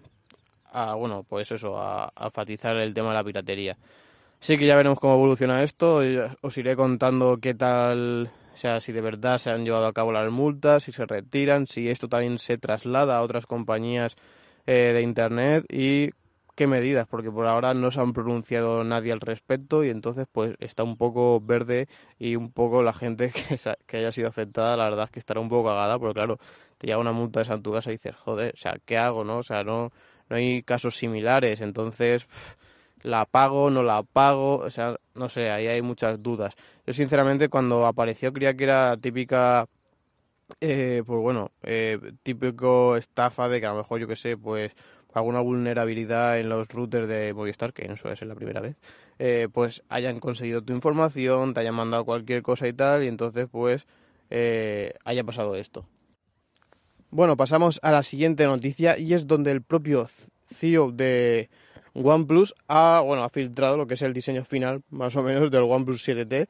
a 0.72 0.94
bueno, 0.96 1.24
pues 1.28 1.52
eso, 1.52 1.78
a, 1.78 2.12
a 2.16 2.26
enfatizar 2.26 2.76
el 2.78 2.94
tema 2.94 3.10
de 3.10 3.16
la 3.16 3.24
piratería. 3.24 3.78
Sí 4.42 4.58
que 4.58 4.66
ya 4.66 4.76
veremos 4.76 5.00
cómo 5.00 5.16
evoluciona 5.16 5.64
esto. 5.64 6.02
Os 6.42 6.58
iré 6.58 6.76
contando 6.76 7.40
qué 7.42 7.54
tal, 7.54 8.32
o 8.54 8.58
sea, 8.58 8.80
si 8.80 8.94
de 8.94 9.02
verdad 9.02 9.38
se 9.38 9.50
han 9.50 9.66
llevado 9.66 9.86
a 9.86 9.94
cabo 9.94 10.14
las 10.14 10.32
multas, 10.32 10.84
si 10.84 10.92
se 10.94 11.06
retiran, 11.06 11.68
si 11.68 11.90
esto 11.90 12.08
también 12.08 12.40
se 12.40 12.58
traslada 12.58 13.18
a 13.18 13.22
otras 13.22 13.46
compañías 13.46 14.16
eh, 14.66 14.94
de 14.94 15.02
Internet 15.02 15.66
y 15.70 16.12
qué 16.60 16.68
medidas, 16.68 17.08
porque 17.08 17.32
por 17.32 17.48
ahora 17.48 17.74
no 17.74 17.90
se 17.90 18.02
han 18.02 18.12
pronunciado 18.12 18.84
nadie 18.84 19.14
al 19.14 19.22
respecto 19.22 19.86
y 19.86 19.90
entonces 19.90 20.28
pues 20.30 20.58
está 20.60 20.84
un 20.84 20.98
poco 20.98 21.40
verde 21.40 21.88
y 22.18 22.36
un 22.36 22.52
poco 22.52 22.84
la 22.84 22.92
gente 22.92 23.32
que, 23.32 23.58
que 23.88 23.98
haya 23.98 24.12
sido 24.12 24.28
afectada, 24.28 24.76
la 24.76 24.84
verdad 24.84 25.06
es 25.06 25.12
que 25.12 25.20
estará 25.20 25.40
un 25.40 25.48
poco 25.48 25.70
cagada, 25.70 25.98
porque 25.98 26.16
claro, 26.16 26.38
te 26.78 26.88
llega 26.88 27.00
una 27.00 27.14
multa 27.14 27.42
de 27.42 27.62
casa 27.72 27.92
y 27.92 27.94
dices, 27.94 28.14
joder, 28.14 28.54
o 28.56 28.58
sea, 28.58 28.76
¿qué 28.86 28.98
hago, 28.98 29.24
no? 29.24 29.38
O 29.38 29.44
sea, 29.44 29.64
no, 29.64 29.94
no 30.28 30.36
hay 30.36 30.62
casos 30.64 30.98
similares, 30.98 31.62
entonces 31.62 32.28
la 33.04 33.24
pago, 33.24 33.70
no 33.70 33.82
la 33.82 34.04
pago, 34.04 34.58
o 34.58 34.70
sea, 34.70 34.98
no 35.16 35.30
sé, 35.30 35.52
ahí 35.52 35.68
hay 35.68 35.82
muchas 35.82 36.22
dudas. 36.22 36.56
Yo 36.86 36.92
sinceramente 36.92 37.48
cuando 37.48 37.86
apareció 37.86 38.34
creía 38.34 38.54
que 38.58 38.66
era 38.66 38.98
típica, 38.98 39.70
eh, 40.60 41.04
pues 41.06 41.22
bueno, 41.22 41.52
eh, 41.64 42.00
típico 42.22 42.98
estafa 42.98 43.48
de 43.48 43.62
que 43.62 43.66
a 43.66 43.70
lo 43.70 43.78
mejor 43.78 44.02
yo 44.02 44.08
que 44.10 44.18
sé, 44.18 44.36
pues 44.36 44.74
alguna 45.14 45.40
vulnerabilidad 45.42 46.40
en 46.40 46.50
los 46.50 46.68
routers 46.68 47.08
de 47.08 47.34
Movistar, 47.34 47.74
que 47.74 47.88
no 47.88 47.96
suele 47.96 48.16
ser 48.16 48.28
la 48.28 48.36
primera 48.36 48.62
vez, 48.62 48.76
eh, 49.18 49.48
pues 49.52 49.84
hayan 49.90 50.20
conseguido 50.20 50.62
tu 50.62 50.74
información, 50.74 51.54
te 51.54 51.62
hayan 51.62 51.76
mandado 51.76 52.06
cualquier 52.06 52.42
cosa 52.42 52.68
y 52.68 52.74
tal, 52.74 53.04
y 53.04 53.08
entonces 53.08 53.48
pues 53.52 53.88
eh, 54.30 54.94
haya 55.04 55.24
pasado 55.24 55.56
esto. 55.56 55.86
Bueno, 57.12 57.38
pasamos 57.38 57.80
a 57.82 57.92
la 57.92 58.04
siguiente 58.04 58.46
noticia 58.46 58.98
y 58.98 59.14
es 59.14 59.26
donde 59.26 59.52
el 59.52 59.64
propio 59.64 60.06
CEO 60.54 60.92
de 60.92 61.50
OnePlus 61.96 62.54
ha, 62.68 63.02
bueno, 63.04 63.24
ha 63.24 63.30
filtrado 63.30 63.78
lo 63.78 63.88
que 63.88 63.96
es 63.96 64.02
el 64.04 64.14
diseño 64.14 64.46
final, 64.46 64.84
más 64.92 65.16
o 65.16 65.24
menos, 65.24 65.50
del 65.50 65.64
OnePlus 65.64 66.08
7T, 66.08 66.48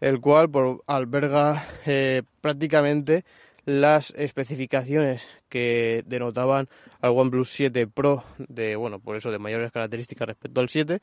el 0.00 0.20
cual 0.20 0.50
alberga 0.86 1.66
eh, 1.86 2.22
prácticamente 2.40 3.24
las 3.66 4.12
especificaciones 4.16 5.28
que 5.48 6.02
denotaban 6.06 6.68
al 7.00 7.10
OnePlus 7.10 7.50
7 7.50 7.88
Pro 7.88 8.24
de, 8.38 8.76
bueno, 8.76 9.00
por 9.00 9.16
eso 9.16 9.30
de 9.30 9.38
mayores 9.38 9.72
características 9.72 10.28
respecto 10.28 10.60
al 10.60 10.68
7 10.68 11.00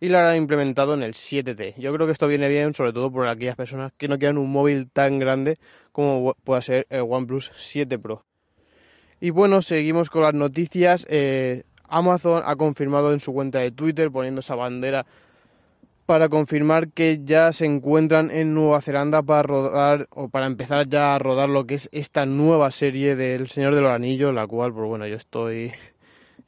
y 0.00 0.08
la 0.08 0.30
han 0.30 0.36
implementado 0.36 0.94
en 0.94 1.02
el 1.02 1.12
7T. 1.12 1.74
Yo 1.76 1.92
creo 1.92 2.06
que 2.06 2.12
esto 2.12 2.26
viene 2.26 2.48
bien, 2.48 2.74
sobre 2.74 2.92
todo 2.92 3.12
por 3.12 3.28
aquellas 3.28 3.56
personas 3.56 3.92
que 3.96 4.08
no 4.08 4.18
quieran 4.18 4.38
un 4.38 4.50
móvil 4.50 4.90
tan 4.90 5.18
grande 5.18 5.58
como 5.92 6.34
pueda 6.42 6.62
ser 6.62 6.86
el 6.90 7.02
OnePlus 7.02 7.52
7 7.54 7.98
Pro. 7.98 8.24
Y 9.20 9.30
bueno, 9.30 9.62
seguimos 9.62 10.10
con 10.10 10.22
las 10.22 10.34
noticias. 10.34 11.06
Eh, 11.08 11.64
Amazon 11.84 12.42
ha 12.44 12.56
confirmado 12.56 13.12
en 13.12 13.20
su 13.20 13.32
cuenta 13.32 13.60
de 13.60 13.70
Twitter, 13.70 14.10
poniendo 14.10 14.40
esa 14.40 14.54
bandera 14.54 15.06
para 16.06 16.28
confirmar 16.28 16.88
que 16.92 17.20
ya 17.24 17.52
se 17.52 17.66
encuentran 17.66 18.30
en 18.30 18.54
Nueva 18.54 18.80
Zelanda 18.80 19.22
para 19.22 19.42
rodar 19.42 20.08
o 20.10 20.28
para 20.28 20.46
empezar 20.46 20.88
ya 20.88 21.14
a 21.14 21.18
rodar 21.18 21.48
lo 21.48 21.66
que 21.66 21.74
es 21.74 21.88
esta 21.92 22.24
nueva 22.26 22.70
serie 22.70 23.16
del 23.16 23.48
Señor 23.48 23.74
de 23.74 23.80
los 23.80 23.90
Anillos, 23.90 24.32
la 24.32 24.46
cual, 24.46 24.72
pues 24.72 24.88
bueno, 24.88 25.06
yo 25.06 25.16
estoy 25.16 25.72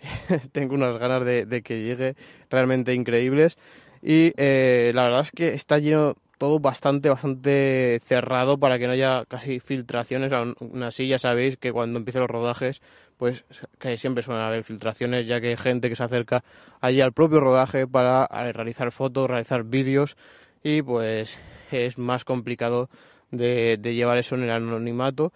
tengo 0.53 0.75
unas 0.75 0.99
ganas 0.99 1.25
de, 1.25 1.63
que 1.63 1.83
llegue 1.83 2.15
realmente 2.51 2.95
increíbles. 2.95 3.59
Y 4.01 4.33
eh, 4.37 4.93
la 4.95 5.05
verdad 5.05 5.23
es 5.23 5.33
que 5.33 5.55
está 5.55 5.79
lleno 5.79 6.15
todo 6.39 6.61
bastante, 6.61 7.09
bastante 7.09 8.01
cerrado 8.05 8.59
para 8.59 8.79
que 8.79 8.87
no 8.87 8.93
haya 8.93 9.25
casi 9.27 9.61
filtraciones. 9.61 10.33
Aún 10.33 10.83
así, 10.83 11.09
ya 11.09 11.19
sabéis 11.19 11.57
que 11.57 11.73
cuando 11.73 11.99
empiezan 11.99 12.23
los 12.23 12.31
rodajes, 12.31 12.81
pues 13.19 13.45
que 13.79 13.97
siempre 13.97 14.23
suelen 14.23 14.45
haber 14.45 14.65
filtraciones, 14.65 15.27
ya 15.27 15.41
que 15.41 15.49
hay 15.49 15.57
gente 15.57 15.89
que 15.89 15.97
se 15.97 16.05
acerca 16.05 16.45
allí 16.81 17.01
al 17.01 17.13
propio 17.13 17.41
rodaje 17.41 17.87
para 17.87 18.27
realizar 18.53 18.93
fotos, 18.93 19.29
realizar 19.29 19.65
vídeos 19.65 20.17
y 20.63 20.83
pues 20.83 21.39
es 21.71 21.99
más 21.99 22.25
complicado 22.25 22.89
de, 23.31 23.79
llevar 23.83 24.19
eso 24.19 24.37
en 24.37 24.45
el 24.45 24.51
anonimato. 24.51 25.33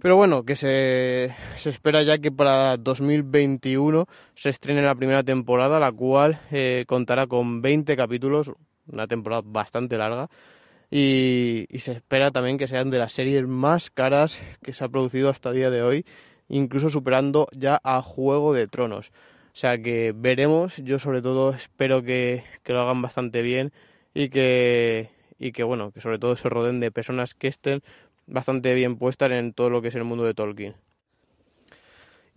Pero 0.00 0.16
bueno, 0.16 0.44
que 0.44 0.54
se, 0.54 1.34
se 1.56 1.70
espera 1.70 2.02
ya 2.02 2.18
que 2.18 2.30
para 2.30 2.76
2021 2.76 4.06
se 4.34 4.48
estrene 4.48 4.80
la 4.80 4.94
primera 4.94 5.24
temporada, 5.24 5.80
la 5.80 5.90
cual 5.90 6.40
eh, 6.52 6.84
contará 6.86 7.26
con 7.26 7.60
20 7.62 7.96
capítulos, 7.96 8.52
una 8.90 9.06
temporada 9.06 9.42
bastante 9.44 9.96
larga. 9.96 10.28
Y, 10.90 11.66
se 11.78 11.92
espera 11.92 12.30
también 12.30 12.58
que 12.58 12.66
sean 12.66 12.90
de 12.90 12.98
las 12.98 13.12
series 13.12 13.46
más 13.46 13.90
caras 13.90 14.40
que 14.62 14.72
se 14.72 14.84
ha 14.84 14.88
producido 14.88 15.28
hasta 15.28 15.50
el 15.50 15.56
día 15.56 15.70
de 15.70 15.82
hoy, 15.82 16.06
incluso 16.48 16.90
superando 16.90 17.48
ya 17.52 17.80
a 17.84 18.00
Juego 18.02 18.54
de 18.54 18.66
Tronos. 18.68 19.10
O 19.52 19.60
sea 19.60 19.78
que 19.82 20.14
veremos, 20.16 20.76
yo 20.78 20.98
sobre 20.98 21.20
todo 21.20 21.50
espero 21.50 22.02
que, 22.02 22.44
que 22.62 22.72
lo 22.72 22.80
hagan 22.80 23.02
bastante 23.02 23.42
bien 23.42 23.72
y 24.14 24.28
que, 24.30 25.10
y 25.38 25.52
que 25.52 25.62
bueno, 25.62 25.90
que 25.90 26.00
sobre 26.00 26.18
todo 26.18 26.36
se 26.36 26.48
rodeen 26.48 26.80
de 26.80 26.90
personas 26.90 27.34
que 27.34 27.48
estén 27.48 27.82
bastante 28.26 28.74
bien 28.74 28.96
puestas 28.96 29.30
en 29.32 29.52
todo 29.52 29.70
lo 29.70 29.82
que 29.82 29.88
es 29.88 29.94
el 29.94 30.04
mundo 30.04 30.24
de 30.24 30.34
Tolkien. 30.34 30.74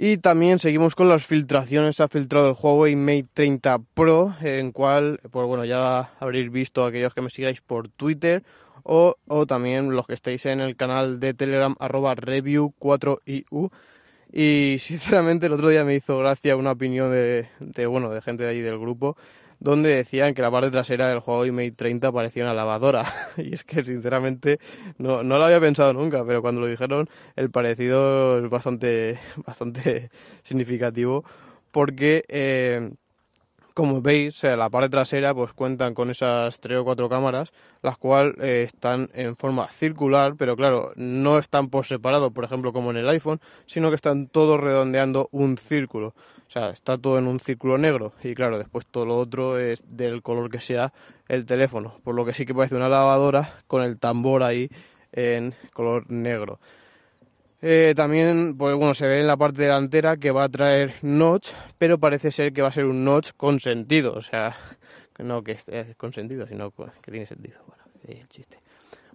Y 0.04 0.18
también 0.18 0.58
seguimos 0.58 0.96
con 0.96 1.10
las 1.10 1.28
filtraciones. 1.28 2.00
Ha 2.00 2.08
filtrado 2.08 2.50
el 2.50 2.56
Huawei 2.60 2.96
Mate 2.96 3.28
30 3.36 3.78
Pro, 3.94 4.36
en 4.42 4.72
cual, 4.72 5.20
pues 5.30 5.46
bueno, 5.46 5.64
ya 5.64 6.16
habréis 6.20 6.52
visto 6.52 6.84
aquellos 6.84 7.14
que 7.14 7.22
me 7.22 7.30
sigáis 7.30 7.62
por 7.62 7.88
Twitter 7.88 8.42
o, 8.82 9.18
o 9.28 9.46
también 9.46 9.92
los 9.92 10.08
que 10.08 10.16
estéis 10.16 10.48
en 10.48 10.60
el 10.60 10.76
canal 10.76 11.20
de 11.20 11.36
Telegram 11.36 11.76
arroba 11.80 12.16
review4iu. 12.16 13.70
Y 14.34 14.78
sinceramente 14.80 15.46
el 15.46 15.54
otro 15.54 15.70
día 15.70 15.84
me 15.84 15.94
hizo 15.94 16.18
gracia 16.18 16.56
una 16.56 16.72
opinión 16.72 17.12
de, 17.12 17.50
de 17.60 17.86
bueno, 17.86 18.10
de 18.10 18.24
gente 18.24 18.42
de 18.42 18.50
ahí 18.50 18.62
del 18.62 18.80
grupo 18.80 19.18
donde 19.62 19.96
decían 19.96 20.34
que 20.34 20.42
la 20.42 20.50
parte 20.50 20.72
trasera 20.72 21.08
del 21.08 21.22
Huawei 21.26 21.52
Mate 21.52 21.72
30 21.74 22.12
parecía 22.12 22.44
una 22.44 22.56
lavadora. 22.56 23.14
y 23.38 23.54
es 23.54 23.64
que 23.64 23.86
sinceramente 23.86 24.60
no, 24.98 25.24
no 25.24 25.38
lo 25.38 25.46
había 25.46 25.62
pensado 25.62 25.94
nunca, 25.94 26.26
pero 26.26 26.42
cuando 26.42 26.62
lo 26.62 26.68
dijeron 26.68 27.08
el 27.36 27.52
parecido 27.52 28.44
es 28.44 28.50
bastante, 28.50 29.20
bastante 29.46 30.10
significativo 30.44 31.24
porque... 31.72 32.26
Eh, 32.28 32.92
como 33.74 34.02
veis, 34.02 34.44
la 34.44 34.70
parte 34.70 34.90
trasera 34.90 35.34
pues 35.34 35.54
cuentan 35.54 35.94
con 35.94 36.10
esas 36.10 36.60
tres 36.60 36.80
o 36.80 36.84
cuatro 36.84 37.10
cámaras, 37.10 37.54
las 37.82 37.98
cuales 37.98 38.36
eh, 38.40 38.64
están 38.64 39.10
en 39.14 39.36
forma 39.36 39.70
circular, 39.70 40.36
pero 40.38 40.56
claro, 40.56 40.92
no 40.96 41.38
están 41.38 41.70
por 41.70 41.86
separado, 41.86 42.32
por 42.32 42.44
ejemplo, 42.44 42.74
como 42.74 42.92
en 42.92 42.98
el 42.98 43.10
iPhone, 43.10 43.40
sino 43.66 43.90
que 43.90 43.96
están 43.96 44.28
todos 44.28 44.60
redondeando 44.60 45.30
un 45.32 45.58
círculo. 45.58 46.14
O 46.48 46.52
sea, 46.52 46.72
está 46.72 46.98
todo 46.98 47.18
en 47.18 47.28
un 47.28 47.40
círculo 47.40 47.78
negro 47.78 48.14
y 48.24 48.36
claro, 48.36 48.58
después 48.58 48.86
todo 48.86 49.06
lo 49.06 49.16
otro 49.16 49.58
es 49.58 49.82
del 49.88 50.22
color 50.22 50.50
que 50.50 50.60
sea 50.60 50.92
el 51.30 51.46
teléfono, 51.46 51.96
por 52.04 52.14
lo 52.14 52.26
que 52.26 52.34
sí 52.34 52.46
que 52.46 52.54
parece 52.54 52.76
una 52.76 52.90
lavadora 52.90 53.62
con 53.68 53.84
el 53.84 53.98
tambor 53.98 54.44
ahí 54.44 54.70
en 55.14 55.56
color 55.74 56.10
negro. 56.12 56.60
Eh, 57.64 57.94
también, 57.96 58.58
pues 58.58 58.76
bueno, 58.76 58.96
se 58.96 59.06
ve 59.06 59.20
en 59.20 59.28
la 59.28 59.38
parte 59.38 59.62
delantera 59.62 60.18
que 60.18 60.32
va 60.32 60.46
a 60.46 60.50
traer 60.50 60.96
notch, 61.04 61.50
pero 61.78 62.00
parece 62.00 62.32
ser 62.32 62.54
que 62.54 62.64
va 62.64 62.70
a 62.70 62.72
ser 62.72 62.86
un 62.86 63.06
notch 63.06 63.34
con 63.38 63.60
sentido, 63.60 64.14
o 64.14 64.22
sea, 64.24 64.56
no 65.20 65.44
que 65.44 65.52
esté 65.52 65.94
con 65.96 66.12
sentido, 66.12 66.48
sino 66.48 66.72
que 66.72 67.12
tiene 67.12 67.28
sentido. 67.28 67.60
Bueno, 67.68 67.84
el 68.08 68.28
chiste. 68.30 68.58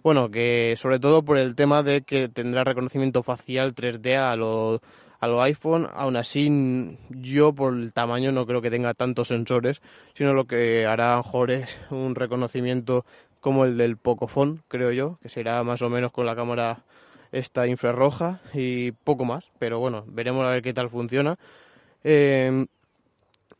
Bueno, 0.01 0.31
que 0.31 0.75
sobre 0.77 0.99
todo 0.99 1.23
por 1.23 1.37
el 1.37 1.55
tema 1.55 1.83
de 1.83 2.03
que 2.03 2.29
tendrá 2.29 2.63
reconocimiento 2.63 3.21
facial 3.21 3.75
3D 3.75 4.15
a 4.15 4.35
los 4.37 4.79
a 5.19 5.27
los 5.27 5.41
iPhone, 5.41 5.87
aún 5.91 6.15
así 6.15 6.95
yo 7.09 7.51
por 7.53 7.73
el 7.73 7.91
tamaño 7.91 8.31
no 8.31 8.45
creo 8.45 8.61
que 8.61 8.69
tenga 8.69 8.93
tantos 8.93 9.29
sensores, 9.29 9.81
sino 10.13 10.33
lo 10.33 10.45
que 10.45 10.85
hará 10.85 11.17
mejor 11.17 11.49
es 11.49 11.79
un 11.89 12.13
reconocimiento 12.13 13.03
como 13.41 13.65
el 13.65 13.77
del 13.77 13.97
Pocophone, 13.97 14.59
creo 14.67 14.91
yo, 14.91 15.17
que 15.21 15.29
será 15.29 15.63
más 15.63 15.81
o 15.81 15.89
menos 15.89 16.11
con 16.11 16.27
la 16.27 16.35
cámara 16.35 16.83
esta 17.31 17.67
infrarroja 17.67 18.41
y 18.53 18.91
poco 18.91 19.25
más, 19.25 19.51
pero 19.59 19.79
bueno, 19.79 20.03
veremos 20.07 20.45
a 20.45 20.51
ver 20.51 20.61
qué 20.61 20.73
tal 20.73 20.89
funciona. 20.89 21.37
Em, 22.03 22.67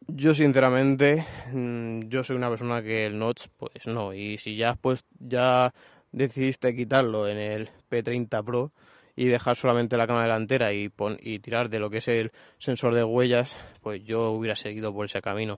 yo 0.07 0.33
sinceramente, 0.33 1.25
mm, 1.51 2.07
yo 2.09 2.23
soy 2.23 2.37
una 2.37 2.49
persona 2.49 2.81
que 2.81 3.05
el 3.05 3.19
notch, 3.19 3.47
pues 3.57 3.87
no, 3.87 4.13
y 4.13 4.37
si 4.37 4.55
ya 4.55 4.75
pues 4.75 5.03
ya 5.19 5.73
decidiste 6.11 6.75
quitarlo 6.75 7.27
en 7.27 7.37
el 7.37 7.69
P30 7.89 8.43
Pro, 8.43 8.71
y 9.17 9.25
dejar 9.25 9.57
solamente 9.57 9.97
la 9.97 10.05
cámara 10.05 10.27
delantera 10.27 10.71
y, 10.71 10.91
y 11.21 11.39
tirar 11.39 11.69
de 11.69 11.79
lo 11.79 11.89
que 11.89 11.97
es 11.97 12.07
el 12.07 12.31
sensor 12.59 12.93
de 12.93 13.03
huellas, 13.03 13.57
pues 13.81 14.03
yo 14.05 14.29
hubiera 14.29 14.55
seguido 14.55 14.93
por 14.93 15.05
ese 15.05 15.21
camino. 15.21 15.57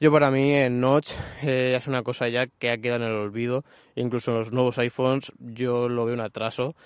Yo 0.00 0.12
para 0.12 0.30
mí 0.30 0.52
el 0.52 0.78
notch 0.78 1.10
eh, 1.42 1.74
es 1.76 1.88
una 1.88 2.04
cosa 2.04 2.28
ya 2.28 2.46
que 2.46 2.70
ha 2.70 2.78
quedado 2.78 3.04
en 3.04 3.10
el 3.10 3.16
olvido. 3.16 3.64
Incluso 3.96 4.30
en 4.30 4.38
los 4.38 4.52
nuevos 4.52 4.78
iPhones 4.78 5.32
yo 5.40 5.88
lo 5.88 6.04
veo 6.04 6.14
un 6.14 6.20
atraso. 6.20 6.76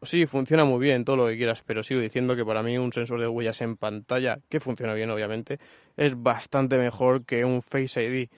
Sí, 0.00 0.24
funciona 0.24 0.64
muy 0.64 0.80
bien, 0.80 1.04
todo 1.04 1.16
lo 1.16 1.26
que 1.26 1.36
quieras, 1.36 1.62
pero 1.66 1.82
sigo 1.82 2.00
diciendo 2.00 2.34
que 2.34 2.46
para 2.46 2.62
mí 2.62 2.78
un 2.78 2.90
sensor 2.90 3.20
de 3.20 3.28
huellas 3.28 3.60
en 3.60 3.76
pantalla, 3.76 4.38
que 4.48 4.58
funciona 4.58 4.94
bien 4.94 5.10
obviamente, 5.10 5.58
es 5.98 6.14
bastante 6.16 6.78
mejor 6.78 7.26
que 7.26 7.44
un 7.44 7.60
Face 7.60 8.02
ID. 8.02 8.30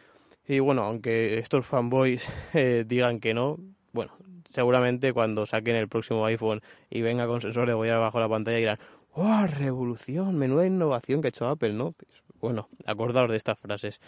Y 0.48 0.58
bueno, 0.58 0.82
aunque 0.82 1.38
estos 1.38 1.64
fanboys 1.64 2.28
eh, 2.54 2.82
digan 2.84 3.20
que 3.20 3.34
no, 3.34 3.58
bueno, 3.92 4.16
seguramente 4.50 5.12
cuando 5.12 5.46
saquen 5.46 5.76
el 5.76 5.86
próximo 5.88 6.26
iPhone 6.26 6.60
y 6.90 7.02
venga 7.02 7.28
con 7.28 7.40
sensor 7.40 7.68
de 7.68 7.74
huellas 7.76 8.00
bajo 8.00 8.18
la 8.18 8.28
pantalla 8.28 8.56
dirán, 8.56 8.78
¡oh, 9.12 9.46
revolución! 9.46 10.36
Menuda 10.36 10.66
innovación 10.66 11.20
que 11.20 11.28
ha 11.28 11.30
hecho 11.30 11.46
Apple, 11.46 11.72
¿no? 11.74 11.92
Pues, 11.92 12.23
bueno, 12.44 12.68
acordaos 12.84 13.30
de 13.30 13.36
estas 13.38 13.58
frases. 13.58 14.00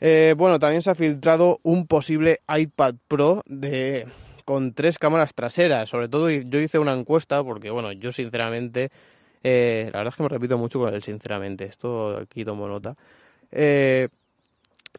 Eh, 0.00 0.34
bueno, 0.36 0.58
también 0.58 0.82
se 0.82 0.90
ha 0.90 0.96
filtrado 0.96 1.60
un 1.62 1.86
posible 1.86 2.40
iPad 2.48 2.96
Pro 3.06 3.42
de 3.46 4.08
con 4.44 4.74
tres 4.74 4.98
cámaras 4.98 5.32
traseras. 5.32 5.88
Sobre 5.88 6.08
todo 6.08 6.28
yo 6.28 6.58
hice 6.58 6.80
una 6.80 6.92
encuesta 6.92 7.42
porque, 7.44 7.70
bueno, 7.70 7.92
yo 7.92 8.10
sinceramente, 8.10 8.90
eh, 9.44 9.90
la 9.92 10.00
verdad 10.00 10.12
es 10.12 10.16
que 10.16 10.22
me 10.24 10.28
repito 10.28 10.58
mucho 10.58 10.80
con 10.80 10.92
el 10.92 11.04
sinceramente. 11.04 11.66
Esto 11.66 12.16
aquí 12.16 12.44
tomo 12.44 12.66
nota. 12.66 12.96
Eh, 13.52 14.08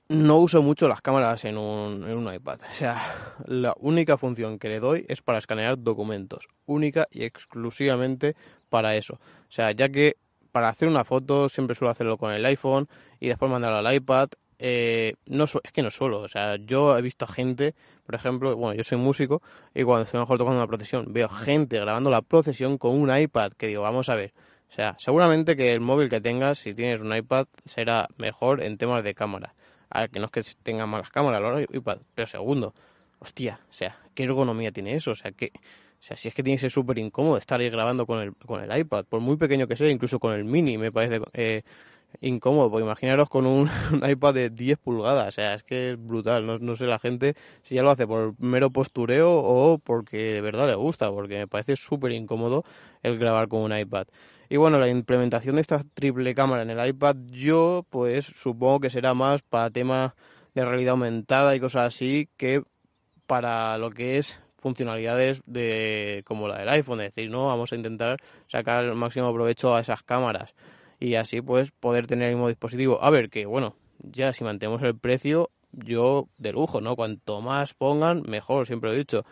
no 0.08 0.38
uso 0.38 0.62
mucho 0.62 0.88
las 0.88 1.02
cámaras 1.02 1.44
en 1.44 1.58
un 1.58 2.34
iPad. 2.34 2.60
O 2.70 2.74
sea, 2.74 3.36
la 3.46 3.76
única 3.80 4.18
función 4.18 4.58
que 4.58 4.70
le 4.70 4.80
doy 4.80 5.06
es 5.10 5.22
para 5.22 5.38
escanear 5.38 5.78
documentos. 5.78 6.48
Única 6.66 7.10
y 7.12 7.26
exclusivamente 7.26 8.38
para 8.70 8.96
eso. 8.96 9.16
O 9.16 9.52
sea, 9.52 9.74
ya 9.74 9.90
que 9.90 10.16
para 10.54 10.70
hacer 10.70 10.88
una 10.88 11.04
foto 11.04 11.50
siempre 11.50 11.76
suelo 11.76 11.92
hacerlo 11.92 12.18
con 12.18 12.32
el 12.32 12.46
iPhone 12.46 12.88
y 13.20 13.28
después 13.28 13.52
mandarlo 13.52 13.86
al 13.86 13.94
iPad. 13.94 14.30
Eh, 14.60 15.16
no 15.26 15.44
es 15.44 15.72
que 15.74 15.82
no 15.82 15.92
suelo, 15.92 16.22
o 16.22 16.28
sea, 16.30 16.56
yo 16.56 16.98
he 16.98 17.02
visto 17.02 17.26
a 17.26 17.28
gente, 17.28 17.76
por 18.06 18.16
ejemplo, 18.16 18.56
bueno, 18.56 18.76
yo 18.76 18.84
soy 18.84 18.98
músico 18.98 19.42
y 19.74 19.84
cuando 19.84 20.04
estoy 20.06 20.22
mejor 20.22 20.38
tocando 20.38 20.58
una 20.58 20.68
procesión, 20.68 21.12
veo 21.12 21.28
gente 21.28 21.78
grabando 21.78 22.10
la 22.10 22.22
procesión 22.22 22.78
con 22.78 22.98
un 22.98 23.14
iPad 23.14 23.52
que 23.58 23.68
digo, 23.68 23.82
vamos 23.82 24.08
a 24.08 24.16
ver, 24.16 24.32
o 24.70 24.74
sea, 24.74 24.96
seguramente 25.00 25.58
que 25.58 25.74
el 25.74 25.82
móvil 25.82 26.10
que 26.10 26.22
tengas, 26.22 26.60
si 26.60 26.74
tienes 26.74 27.02
un 27.02 27.14
iPad, 27.14 27.48
será 27.66 28.08
mejor 28.16 28.64
en 28.64 28.78
temas 28.78 29.04
de 29.04 29.14
cámara 29.14 29.54
a 29.94 30.02
ver, 30.02 30.10
que 30.10 30.20
no 30.20 30.26
es 30.26 30.32
que 30.32 30.42
tenga 30.64 30.88
malas 30.88 31.12
cámaras, 31.12 31.68
pero 32.16 32.28
segundo, 32.28 32.74
hostia, 33.20 33.60
o 33.70 33.74
sea, 33.74 33.96
¿qué 34.16 34.24
ergonomía 34.24 34.72
tiene 34.72 34.96
eso? 34.96 35.12
O 35.12 35.16
sea, 35.16 35.32
que, 35.32 35.52
o 36.04 36.06
sea, 36.06 36.18
si 36.18 36.28
es 36.28 36.36
que 36.36 36.44
tiene 36.44 36.58
que 36.58 36.62
ser 36.62 36.72
súper 36.72 36.98
incómodo 36.98 37.38
estar 37.38 37.62
ahí 37.62 37.70
grabando 37.70 38.06
con 38.06 38.20
el, 38.20 38.36
con 38.36 38.62
el 38.62 38.78
iPad, 38.78 39.06
por 39.06 39.22
muy 39.22 39.38
pequeño 39.38 39.68
que 39.68 39.78
sea, 39.78 39.90
incluso 39.90 40.20
con 40.20 40.34
el 40.34 40.44
mini 40.44 40.78
me 40.78 40.92
parece 40.92 41.22
eh, 41.32 41.62
incómodo, 42.20 42.70
porque 42.70 42.84
imaginaros 42.84 43.30
con 43.30 43.46
un, 43.46 43.70
iPad 44.06 44.34
de 44.34 44.50
10 44.50 44.80
pulgadas, 44.80 45.30
o 45.30 45.32
sea, 45.32 45.54
es 45.54 45.64
que 45.64 45.92
es 45.92 45.98
brutal, 45.98 46.46
no, 46.46 46.60
no 46.60 46.76
sé 46.76 46.88
la 46.88 47.00
gente 47.00 47.36
si 47.62 47.76
ya 47.76 47.84
lo 47.84 47.90
hace 47.90 48.06
por 48.06 48.36
mero 48.38 48.70
postureo 48.70 49.32
o 49.32 49.78
porque 49.78 50.18
de 50.34 50.42
verdad 50.42 50.68
le 50.68 50.76
gusta, 50.76 51.10
porque 51.10 51.38
me 51.38 51.48
parece 51.48 51.78
súper 51.78 52.12
incómodo 52.12 52.66
el 53.02 53.18
grabar 53.18 53.48
con 53.48 53.62
un 53.62 53.78
iPad. 53.78 54.08
Y 54.50 54.58
bueno, 54.58 54.80
la 54.80 54.90
implementación 54.90 55.56
de 55.56 55.62
esta 55.62 55.86
triple 55.94 56.36
cámara 56.36 56.64
en 56.64 56.70
el 56.70 56.86
iPad, 56.86 57.16
yo 57.32 57.86
pues 57.90 58.26
supongo 58.26 58.82
que 58.82 58.90
será 58.90 59.14
más 59.14 59.42
para 59.42 59.70
temas 59.70 60.12
de 60.54 60.66
realidad 60.66 60.92
aumentada 60.92 61.56
y 61.56 61.62
cosas 61.62 61.88
así 61.88 62.28
que 62.36 62.62
para 63.26 63.78
lo 63.78 63.90
que 63.92 64.18
es 64.18 64.43
funcionalidades 64.64 65.44
de 65.46 66.24
como 66.26 66.48
la 66.48 66.58
del 66.58 66.70
iPhone, 66.70 67.02
es 67.02 67.14
decir, 67.14 67.30
no 67.30 67.46
vamos 67.46 67.72
a 67.72 67.76
intentar 67.76 68.18
sacar 68.48 68.86
el 68.86 68.96
máximo 68.96 69.32
provecho 69.32 69.76
a 69.76 69.82
esas 69.82 70.02
cámaras 70.02 70.56
y 71.00 71.14
así 71.16 71.42
pues 71.42 71.72
poder 71.72 72.08
tener 72.08 72.30
el 72.30 72.36
mismo 72.36 72.48
dispositivo. 72.48 73.04
A 73.04 73.12
ver 73.12 73.30
que 73.30 73.46
bueno, 73.46 73.76
ya 74.00 74.34
si 74.34 74.44
mantenemos 74.44 74.82
el 74.82 74.98
precio, 74.98 75.52
yo 75.72 76.30
de 76.38 76.54
lujo, 76.54 76.82
¿no? 76.82 76.96
Cuanto 76.96 77.42
más 77.42 77.76
pongan, 77.76 78.24
mejor, 78.28 78.66
siempre 78.66 78.90
lo 78.90 78.96
he 78.96 79.00
dicho 79.00 79.24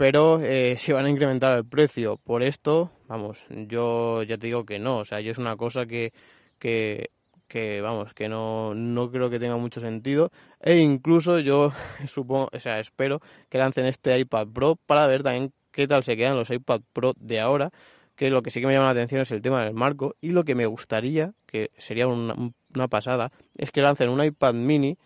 pero 0.00 0.40
eh, 0.42 0.76
si 0.78 0.92
van 0.92 1.04
a 1.04 1.10
incrementar 1.10 1.58
el 1.58 1.66
precio 1.66 2.16
por 2.16 2.42
esto, 2.42 2.90
vamos, 3.06 3.44
yo 3.50 4.22
ya 4.22 4.38
te 4.38 4.46
digo 4.46 4.64
que 4.64 4.78
no, 4.78 5.00
o 5.00 5.04
sea, 5.04 5.20
yo 5.20 5.30
es 5.30 5.36
una 5.36 5.58
cosa 5.58 5.84
que, 5.84 6.14
que, 6.58 7.10
que 7.50 7.80
vamos, 7.80 8.14
que 8.14 8.28
no, 8.28 8.74
no 8.76 9.10
creo 9.10 9.28
que 9.28 9.40
tenga 9.40 9.56
mucho 9.56 9.80
sentido 9.80 10.30
e 10.60 10.78
incluso 10.78 11.40
yo 11.40 11.72
supongo, 12.06 12.48
o 12.52 12.60
sea, 12.60 12.78
espero 12.78 13.20
que 13.48 13.58
lancen 13.58 13.86
este 13.86 14.16
iPad 14.18 14.46
Pro 14.54 14.76
para 14.76 15.06
ver 15.08 15.24
también 15.24 15.52
qué 15.72 15.88
tal 15.88 16.04
se 16.04 16.16
quedan 16.16 16.36
los 16.36 16.48
iPad 16.50 16.80
Pro 16.92 17.12
de 17.18 17.40
ahora, 17.40 17.70
que 18.14 18.30
lo 18.30 18.42
que 18.42 18.52
sí 18.52 18.60
que 18.60 18.68
me 18.68 18.72
llama 18.72 18.86
la 18.86 18.92
atención 18.92 19.20
es 19.20 19.32
el 19.32 19.42
tema 19.42 19.64
del 19.64 19.74
marco 19.74 20.14
y 20.20 20.30
lo 20.30 20.44
que 20.44 20.54
me 20.54 20.66
gustaría, 20.66 21.32
que 21.46 21.72
sería 21.76 22.06
una, 22.06 22.34
una 22.72 22.88
pasada, 22.88 23.32
es 23.56 23.72
que 23.72 23.82
lancen 23.82 24.10
un 24.10 24.24
iPad 24.24 24.54
mini 24.54 24.96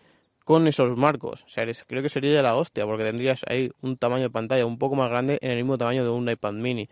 con 0.43 0.67
esos 0.67 0.95
marcos. 0.95 1.43
O 1.45 1.49
sea, 1.49 1.65
creo 1.87 2.03
que 2.03 2.09
sería 2.09 2.31
ya 2.31 2.43
la 2.43 2.55
hostia, 2.55 2.85
porque 2.85 3.03
tendrías 3.03 3.41
ahí 3.47 3.71
un 3.81 3.97
tamaño 3.97 4.23
de 4.23 4.29
pantalla 4.29 4.67
un 4.67 4.77
poco 4.77 4.95
más 4.95 5.09
grande 5.09 5.39
en 5.41 5.49
el 5.49 5.57
mismo 5.57 5.79
tamaño 5.79 6.03
de 6.03 6.11
un 6.11 6.29
iPad 6.29 6.53
mini. 6.53 6.87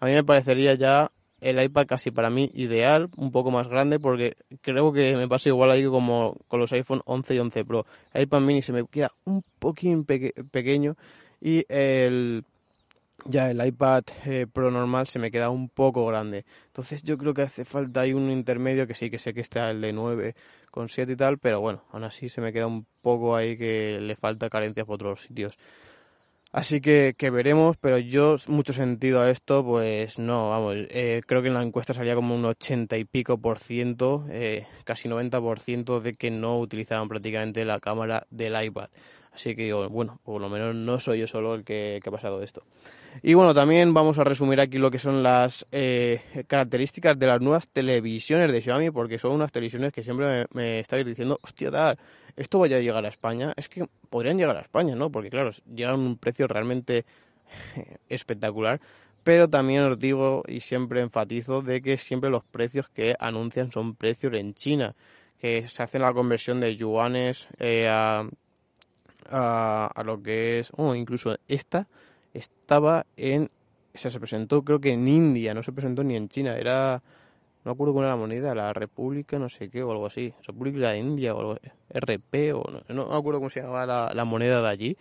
a 0.00 0.06
mí 0.06 0.12
me 0.12 0.24
parecería 0.24 0.74
ya 0.74 1.12
el 1.40 1.62
iPad 1.62 1.86
casi 1.86 2.10
para 2.10 2.30
mí 2.30 2.50
ideal, 2.54 3.08
un 3.16 3.30
poco 3.30 3.50
más 3.50 3.68
grande, 3.68 4.00
porque 4.00 4.36
creo 4.60 4.92
que 4.92 5.16
me 5.16 5.28
pasa 5.28 5.48
igual 5.48 5.70
ahí 5.70 5.84
como 5.86 6.36
con 6.48 6.60
los 6.60 6.72
iPhone 6.72 7.02
11 7.04 7.34
y 7.34 7.38
11 7.38 7.64
Pro. 7.64 7.86
El 8.12 8.22
iPad 8.22 8.40
mini 8.40 8.62
se 8.62 8.72
me 8.72 8.84
queda 8.86 9.12
un 9.24 9.42
poquín 9.58 10.04
pequeño 10.04 10.96
y 11.40 11.64
el 11.68 12.44
ya 13.24 13.50
el 13.50 13.64
iPad 13.64 14.04
eh, 14.26 14.46
Pro 14.52 14.70
normal 14.70 15.06
se 15.06 15.18
me 15.18 15.30
queda 15.30 15.50
un 15.50 15.68
poco 15.68 16.06
grande. 16.06 16.44
Entonces 16.66 17.02
yo 17.02 17.18
creo 17.18 17.34
que 17.34 17.42
hace 17.42 17.64
falta 17.64 18.00
ahí 18.00 18.14
un 18.14 18.30
intermedio 18.30 18.86
que 18.86 18.94
sí 18.94 19.10
que 19.10 19.18
sé 19.18 19.34
que 19.34 19.40
está 19.40 19.70
el 19.70 19.80
de 19.80 19.92
9 19.92 20.34
con 20.70 20.88
7 20.88 21.12
y 21.12 21.16
tal, 21.16 21.38
pero 21.38 21.60
bueno, 21.60 21.82
aún 21.90 22.04
así 22.04 22.28
se 22.28 22.40
me 22.40 22.52
queda 22.52 22.66
un 22.66 22.86
poco 23.02 23.36
ahí 23.36 23.56
que 23.56 23.98
le 24.00 24.16
falta 24.16 24.48
carencias 24.48 24.86
por 24.86 24.94
otros 24.94 25.22
sitios. 25.22 25.58
Así 26.50 26.80
que, 26.80 27.14
que 27.18 27.28
veremos, 27.28 27.76
pero 27.76 27.98
yo 27.98 28.36
mucho 28.46 28.72
sentido 28.72 29.20
a 29.20 29.30
esto, 29.30 29.62
pues 29.62 30.18
no, 30.18 30.48
vamos, 30.48 30.76
eh, 30.88 31.20
creo 31.26 31.42
que 31.42 31.48
en 31.48 31.54
la 31.54 31.62
encuesta 31.62 31.92
salía 31.92 32.14
como 32.14 32.34
un 32.34 32.44
80 32.46 32.96
y 32.96 33.04
pico 33.04 33.36
por 33.36 33.58
ciento, 33.58 34.24
eh, 34.30 34.66
casi 34.84 35.08
90 35.08 35.40
por 35.42 35.60
ciento 35.60 36.00
de 36.00 36.14
que 36.14 36.30
no 36.30 36.58
utilizaban 36.58 37.06
prácticamente 37.06 37.66
la 37.66 37.80
cámara 37.80 38.26
del 38.30 38.64
iPad. 38.64 38.88
Así 39.30 39.54
que 39.54 39.64
digo, 39.64 39.88
bueno, 39.90 40.20
por 40.24 40.40
lo 40.40 40.48
menos 40.48 40.74
no 40.74 40.98
soy 40.98 41.20
yo 41.20 41.26
solo 41.26 41.54
el 41.54 41.64
que, 41.64 42.00
ha 42.04 42.10
pasado 42.10 42.42
esto. 42.42 42.62
Y 43.22 43.34
bueno, 43.34 43.52
también 43.52 43.92
vamos 43.92 44.18
a 44.18 44.24
resumir 44.24 44.58
aquí 44.58 44.78
lo 44.78 44.90
que 44.90 44.98
son 44.98 45.22
las 45.22 45.66
eh, 45.70 46.44
características 46.46 47.18
de 47.18 47.26
las 47.26 47.42
nuevas 47.42 47.68
televisiones 47.68 48.50
de 48.50 48.62
Xiaomi, 48.62 48.90
porque 48.90 49.18
son 49.18 49.32
unas 49.32 49.52
televisiones 49.52 49.92
que 49.92 50.02
siempre 50.02 50.26
me, 50.26 50.46
me 50.60 50.80
estáis 50.80 51.04
diciendo, 51.04 51.38
hostia, 51.42 51.70
tal, 51.70 51.98
esto 52.38 52.58
vaya 52.58 52.76
a 52.76 52.80
llegar 52.80 53.04
a 53.04 53.08
España. 53.08 53.52
Es 53.56 53.68
que 53.68 53.86
podrían 54.10 54.38
llegar 54.38 54.56
a 54.56 54.60
España, 54.60 54.94
¿no? 54.94 55.10
Porque 55.10 55.30
claro, 55.30 55.50
llegan 55.74 55.94
a 55.94 55.98
un 55.98 56.16
precio 56.16 56.46
realmente 56.46 57.04
espectacular. 58.08 58.80
Pero 59.24 59.48
también 59.48 59.82
os 59.82 59.98
digo 59.98 60.42
y 60.46 60.60
siempre 60.60 61.02
enfatizo 61.02 61.60
de 61.60 61.82
que 61.82 61.98
siempre 61.98 62.30
los 62.30 62.44
precios 62.44 62.88
que 62.88 63.14
anuncian 63.18 63.70
son 63.72 63.94
precios 63.94 64.32
en 64.34 64.54
China, 64.54 64.94
que 65.38 65.68
se 65.68 65.82
hace 65.82 65.98
la 65.98 66.12
conversión 66.14 66.60
de 66.60 66.76
yuanes 66.76 67.48
eh, 67.58 67.88
a, 67.90 68.28
a, 69.30 70.02
lo 70.04 70.22
que 70.22 70.60
es, 70.60 70.70
oh, 70.76 70.94
incluso 70.94 71.36
esta 71.48 71.88
estaba 72.32 73.06
en, 73.16 73.50
o 73.94 73.98
sea, 73.98 74.10
se 74.10 74.20
presentó 74.20 74.62
creo 74.62 74.80
que 74.80 74.92
en 74.92 75.06
India, 75.08 75.54
no 75.54 75.62
se 75.62 75.72
presentó 75.72 76.04
ni 76.04 76.16
en 76.16 76.28
China, 76.28 76.56
era 76.56 77.02
no 77.64 77.72
acuerdo 77.72 77.92
cuál 77.92 78.06
era 78.06 78.14
la 78.14 78.20
moneda, 78.20 78.54
la 78.54 78.72
República 78.72 79.38
no 79.38 79.48
sé 79.48 79.68
qué 79.68 79.82
o 79.82 79.90
algo 79.90 80.06
así, 80.06 80.32
República 80.46 80.90
de 80.90 80.98
India 80.98 81.34
o 81.34 81.40
algo, 81.40 81.56
RP 81.90 82.52
o 82.54 82.64
no, 82.70 82.82
no 82.88 83.08
me 83.08 83.16
acuerdo 83.16 83.40
cómo 83.40 83.50
se 83.50 83.60
llamaba 83.60 84.14
la, 84.14 84.24
moneda 84.24 84.62
de 84.62 84.68
allí, 84.68 84.96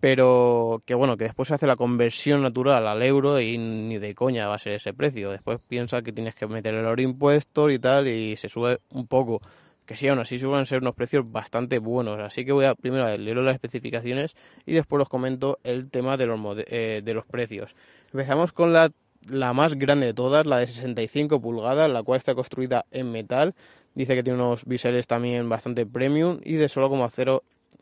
pero 0.00 0.82
que 0.84 0.94
bueno, 0.94 1.16
que 1.16 1.24
después 1.24 1.48
se 1.48 1.54
hace 1.54 1.66
la 1.66 1.76
conversión 1.76 2.42
natural 2.42 2.86
al 2.86 3.02
euro 3.02 3.40
y 3.40 3.58
ni 3.58 3.98
de 3.98 4.14
coña 4.14 4.48
va 4.48 4.54
a 4.54 4.58
ser 4.58 4.74
ese 4.74 4.92
precio, 4.92 5.30
después 5.30 5.60
piensa 5.66 6.02
que 6.02 6.12
tienes 6.12 6.34
que 6.34 6.46
meter 6.46 6.74
el 6.74 7.00
impuestos 7.00 7.72
y 7.72 7.78
tal 7.78 8.08
y 8.08 8.36
se 8.36 8.48
sube 8.48 8.80
un 8.90 9.06
poco, 9.06 9.40
que 9.86 9.96
sí, 9.96 10.08
aún 10.08 10.18
así 10.18 10.38
suelen 10.38 10.66
ser 10.66 10.80
unos 10.80 10.94
precios 10.94 11.30
bastante 11.30 11.78
buenos, 11.78 12.18
así 12.20 12.44
que 12.44 12.52
voy 12.52 12.64
a 12.64 12.74
primero 12.74 13.04
a 13.04 13.16
leer 13.16 13.36
las 13.36 13.54
especificaciones 13.54 14.34
y 14.66 14.72
después 14.72 15.02
os 15.02 15.08
comento 15.08 15.58
el 15.62 15.90
tema 15.90 16.16
de 16.16 16.26
los, 16.26 16.40
eh, 16.66 17.02
de 17.04 17.14
los 17.14 17.26
precios. 17.26 17.74
Empezamos 18.12 18.52
con 18.52 18.72
la 18.72 18.90
la 19.28 19.52
más 19.52 19.74
grande 19.74 20.06
de 20.06 20.14
todas, 20.14 20.46
la 20.46 20.58
de 20.58 20.66
65 20.66 21.40
pulgadas, 21.40 21.90
la 21.90 22.02
cual 22.02 22.18
está 22.18 22.34
construida 22.34 22.86
en 22.90 23.10
metal. 23.10 23.54
Dice 23.94 24.14
que 24.14 24.22
tiene 24.22 24.38
unos 24.42 24.64
biseles 24.64 25.06
también 25.06 25.48
bastante 25.48 25.86
premium 25.86 26.40
y 26.44 26.54
de 26.54 26.68
solo 26.68 26.88
como 26.88 27.08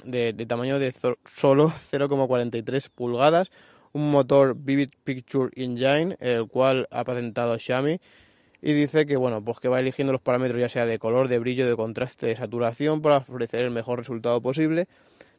de, 0.05 0.33
de 0.33 0.47
tamaño 0.47 0.79
de 0.79 0.95
solo 1.35 1.73
0,43 1.93 2.89
pulgadas. 2.91 3.51
Un 3.93 4.11
motor 4.11 4.55
Vivid 4.57 4.91
Picture 5.05 5.51
Engine, 5.55 6.17
el 6.21 6.47
cual 6.49 6.89
ha 6.91 7.05
patentado 7.05 7.59
Xiaomi. 7.59 8.01
Y 8.63 8.73
dice 8.75 9.07
que 9.07 9.17
bueno, 9.17 9.45
pues 9.45 9.59
que 9.59 9.69
va 9.69 9.81
eligiendo 9.81 10.13
los 10.13 10.23
parámetros 10.23 10.61
ya 10.61 10.69
sea 10.69 10.87
de 10.87 10.99
color, 10.99 11.29
de 11.29 11.39
brillo, 11.39 11.69
de 11.69 11.75
contraste, 11.75 12.27
de 12.27 12.37
saturación 12.37 13.03
para 13.03 13.19
ofrecer 13.19 13.65
el 13.65 13.71
mejor 13.71 13.99
resultado 13.99 14.41
posible. 14.41 14.87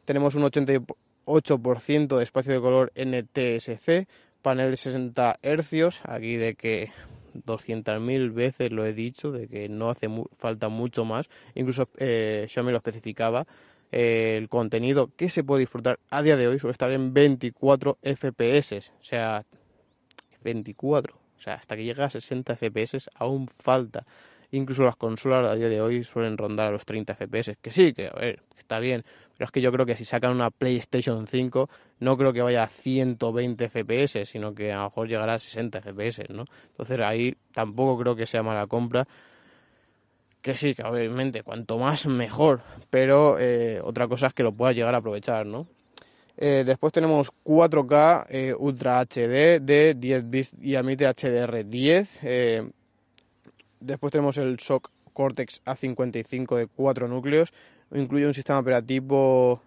Tenemos 0.04 0.34
un 0.34 0.42
88% 0.42 2.16
de 2.16 2.22
espacio 2.22 2.52
de 2.52 2.60
color 2.60 2.92
NTSC, 2.94 4.06
panel 4.44 4.70
de 4.70 4.76
60 4.76 5.38
hercios, 5.42 6.02
aquí 6.04 6.36
de 6.36 6.54
que 6.54 6.90
200.000 7.32 8.34
veces 8.34 8.70
lo 8.70 8.84
he 8.84 8.92
dicho, 8.92 9.32
de 9.32 9.48
que 9.48 9.70
no 9.70 9.88
hace 9.88 10.06
falta 10.36 10.68
mucho 10.68 11.06
más, 11.06 11.30
incluso 11.54 11.88
eh, 11.96 12.46
me 12.62 12.70
lo 12.70 12.76
especificaba, 12.76 13.46
eh, 13.90 14.36
el 14.36 14.50
contenido 14.50 15.10
que 15.16 15.30
se 15.30 15.42
puede 15.44 15.60
disfrutar 15.60 15.98
a 16.10 16.22
día 16.22 16.36
de 16.36 16.46
hoy 16.46 16.58
suele 16.58 16.72
estar 16.72 16.92
en 16.92 17.14
24 17.14 17.96
FPS, 18.02 18.92
o 19.00 19.04
sea, 19.04 19.46
24, 20.44 21.16
o 21.16 21.40
sea, 21.40 21.54
hasta 21.54 21.74
que 21.74 21.84
llega 21.84 22.04
a 22.04 22.10
60 22.10 22.54
FPS 22.54 23.08
aún 23.14 23.48
falta. 23.58 24.04
Incluso 24.54 24.84
las 24.84 24.94
consolas 24.94 25.50
a 25.50 25.56
día 25.56 25.68
de 25.68 25.80
hoy 25.80 26.04
suelen 26.04 26.38
rondar 26.38 26.68
a 26.68 26.70
los 26.70 26.84
30 26.84 27.16
FPS, 27.16 27.56
que 27.60 27.72
sí, 27.72 27.92
que 27.92 28.06
a 28.06 28.12
ver, 28.12 28.40
está 28.56 28.78
bien, 28.78 29.04
pero 29.36 29.46
es 29.46 29.50
que 29.50 29.60
yo 29.60 29.72
creo 29.72 29.84
que 29.84 29.96
si 29.96 30.04
sacan 30.04 30.30
una 30.30 30.50
PlayStation 30.50 31.26
5, 31.26 31.68
no 31.98 32.16
creo 32.16 32.32
que 32.32 32.40
vaya 32.40 32.62
a 32.62 32.68
120 32.68 33.68
FPS, 33.68 34.24
sino 34.26 34.54
que 34.54 34.72
a 34.72 34.76
lo 34.76 34.84
mejor 34.84 35.08
llegará 35.08 35.34
a 35.34 35.38
60 35.40 35.80
FPS, 35.80 36.28
¿no? 36.28 36.44
Entonces 36.68 37.00
ahí 37.00 37.34
tampoco 37.52 37.98
creo 37.98 38.14
que 38.14 38.26
sea 38.26 38.44
mala 38.44 38.68
compra. 38.68 39.08
Que 40.40 40.56
sí, 40.56 40.72
que 40.72 40.84
obviamente 40.84 41.42
cuanto 41.42 41.76
más 41.76 42.06
mejor, 42.06 42.60
pero 42.90 43.40
eh, 43.40 43.80
otra 43.82 44.06
cosa 44.06 44.28
es 44.28 44.34
que 44.34 44.44
lo 44.44 44.52
puedas 44.52 44.76
llegar 44.76 44.94
a 44.94 44.98
aprovechar, 44.98 45.46
¿no? 45.46 45.66
Eh, 46.36 46.62
después 46.64 46.92
tenemos 46.92 47.32
4K 47.44 48.26
eh, 48.28 48.54
Ultra 48.56 49.00
HD 49.00 49.58
de 49.60 49.94
10 49.96 50.30
bits 50.30 50.54
y 50.60 50.76
admite 50.76 51.08
HDR10. 51.08 52.72
Después 53.84 54.10
tenemos 54.10 54.36
el 54.38 54.56
Shock 54.56 54.90
Cortex 55.12 55.62
A55 55.64 56.56
de 56.56 56.66
4 56.66 57.08
núcleos 57.08 57.52
incluye 57.92 58.26
un 58.26 58.34
sistema 58.34 58.58
operativo... 58.58 59.60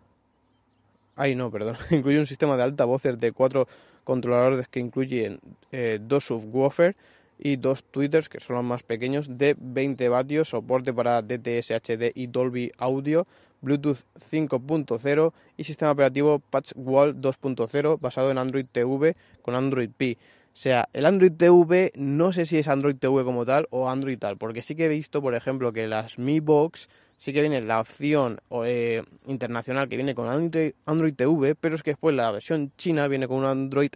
Ay, 1.15 1.36
no, 1.36 1.49
perdón. 1.49 1.77
incluye 1.91 2.19
un 2.19 2.27
sistema 2.27 2.58
de 2.58 2.63
altavoces 2.63 3.19
de 3.19 3.32
cuatro 3.32 3.67
controladores 4.03 4.67
que 4.67 4.80
incluyen 4.80 5.39
eh, 5.71 5.99
dos 6.01 6.25
subwoofers 6.25 6.95
y 7.39 7.56
dos 7.58 7.84
tweeters, 7.84 8.30
que 8.30 8.39
son 8.39 8.56
los 8.56 8.65
más 8.65 8.84
pequeños, 8.84 9.38
de 9.38 9.56
20 9.60 10.10
vatios, 10.10 10.49
soporte 10.49 10.93
para 10.93 11.21
DTS 11.21 11.71
HD 11.71 12.12
y 12.15 12.27
Dolby 12.27 12.71
Audio, 12.77 13.27
Bluetooth 13.62 13.99
5.0 14.32 15.34
y 15.58 15.63
sistema 15.63 15.91
operativo 15.91 16.39
Patchwall 16.39 17.19
2.0 17.19 17.99
basado 17.99 18.32
en 18.32 18.38
Android 18.38 18.65
TV 18.71 19.15
con 19.41 19.56
Android 19.56 19.89
P. 19.95 20.17
O 20.57 20.59
sea, 20.59 20.89
el 20.91 21.05
Android 21.05 21.33
TV 21.33 21.91
no 21.93 22.33
sé 22.33 22.47
si 22.47 22.57
es 22.57 22.67
Android 22.67 22.95
TV 22.95 23.23
como 23.23 23.45
tal 23.45 23.67
o 23.69 23.91
Android 23.91 24.17
tal, 24.17 24.39
porque 24.39 24.63
sí 24.63 24.75
que 24.75 24.85
he 24.85 24.89
visto, 24.89 25.21
por 25.21 25.35
ejemplo, 25.35 25.71
que 25.71 25.85
las 25.85 26.17
Mi 26.17 26.39
Box 26.39 26.89
sí 27.15 27.31
que 27.31 27.41
viene 27.41 27.61
la 27.61 27.79
opción 27.79 28.39
eh, 28.65 29.03
internacional 29.27 29.87
que 29.87 29.97
viene 29.97 30.15
con 30.15 30.27
Android, 30.27 30.71
Android 30.87 31.13
TV, 31.13 31.53
pero 31.53 31.75
es 31.75 31.83
que 31.83 31.91
después 31.91 32.15
la 32.15 32.31
versión 32.31 32.71
china 32.75 33.07
viene 33.07 33.27
con 33.27 33.37
un 33.37 33.45
Android 33.45 33.91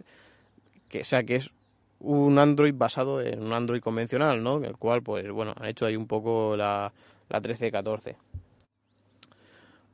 que 0.88 1.02
sea 1.02 1.24
que 1.24 1.34
es 1.34 1.50
un 1.98 2.38
Android 2.38 2.74
basado 2.76 3.20
en 3.20 3.42
un 3.42 3.52
Android 3.52 3.80
convencional, 3.80 4.40
¿no? 4.40 4.62
El 4.62 4.76
cual, 4.76 5.02
pues 5.02 5.28
bueno, 5.32 5.54
han 5.56 5.66
hecho 5.66 5.84
ahí 5.84 5.96
un 5.96 6.06
poco 6.06 6.56
la, 6.56 6.92
la 7.28 7.42
13-14. 7.42 8.14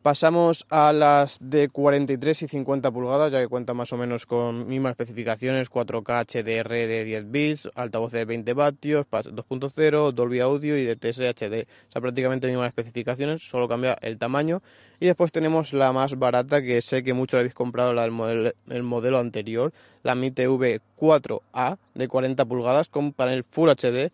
Pasamos 0.09 0.65
a 0.71 0.95
las 0.95 1.37
de 1.39 1.69
43 1.69 2.45
y 2.45 2.49
50 2.49 2.91
pulgadas, 2.91 3.31
ya 3.31 3.41
que 3.43 3.47
cuenta 3.47 3.75
más 3.75 3.93
o 3.93 3.99
menos 3.99 4.25
con 4.25 4.67
mismas 4.67 4.93
especificaciones, 4.93 5.71
4K 5.71 6.25
HDR 6.25 6.71
de 6.71 7.05
10 7.05 7.31
bits, 7.31 7.69
altavoz 7.75 8.13
de 8.13 8.25
20 8.25 8.55
vatios, 8.55 9.05
2.0, 9.11 10.13
Dolby 10.13 10.41
Audio 10.41 10.79
y 10.79 10.87
DTS 10.87 11.19
HD. 11.19 11.67
O 11.89 11.93
sea, 11.93 12.01
prácticamente 12.01 12.47
mismas 12.47 12.69
especificaciones, 12.69 13.43
solo 13.43 13.69
cambia 13.69 13.99
el 14.01 14.17
tamaño. 14.17 14.63
Y 14.99 15.05
después 15.05 15.31
tenemos 15.31 15.75
la 15.75 15.93
más 15.93 16.19
barata, 16.19 16.63
que 16.63 16.81
sé 16.81 17.05
que 17.05 17.13
muchos 17.13 17.41
habéis 17.41 17.53
comprado 17.53 17.93
la 17.93 18.01
del 18.01 18.13
modelo, 18.13 18.53
el 18.71 18.83
modelo 18.85 19.19
anterior, 19.19 19.75
la 20.05 20.15
Mi 20.15 20.31
TV 20.31 20.81
4A 20.99 21.77
de 21.93 22.09
40 22.09 22.47
pulgadas 22.47 22.89
con 22.89 23.13
panel 23.13 23.45
Full 23.45 23.69
HD, 23.69 24.11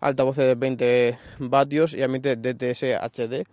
altavoz 0.00 0.38
de 0.38 0.56
20 0.56 1.18
vatios 1.38 1.94
y 1.94 2.02
admite 2.02 2.34
DTS 2.34 2.82
HD 3.00 3.46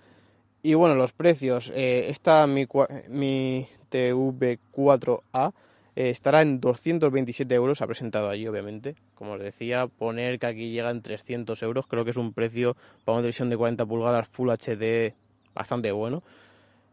y 0.63 0.73
bueno, 0.76 0.95
los 0.95 1.12
precios. 1.12 1.71
Eh, 1.76 2.08
esta 2.10 2.47
mi, 2.47 2.65
mi 3.10 3.67
TV4A 3.91 5.54
eh, 5.95 6.10
estará 6.10 6.41
en 6.41 6.62
227 6.62 7.54
euros. 7.54 7.82
Ha 7.82 7.88
presentado 7.88 8.30
allí, 8.30 8.47
obviamente. 8.47 8.95
Como 9.13 9.34
os 9.34 9.41
decía, 9.41 9.88
poner 9.88 10.39
que 10.39 10.47
aquí 10.47 10.71
llegan 10.71 11.02
300 11.02 11.62
euros. 11.63 11.86
Creo 11.88 12.06
que 12.06 12.12
es 12.12 12.17
un 12.17 12.32
precio 12.32 12.78
para 13.04 13.15
una 13.15 13.23
televisión 13.23 13.49
de 13.49 13.58
40 13.58 13.86
pulgadas 13.86 14.30
Full 14.30 14.49
HD 14.49 15.13
bastante 15.54 15.91
bueno. 15.91 16.23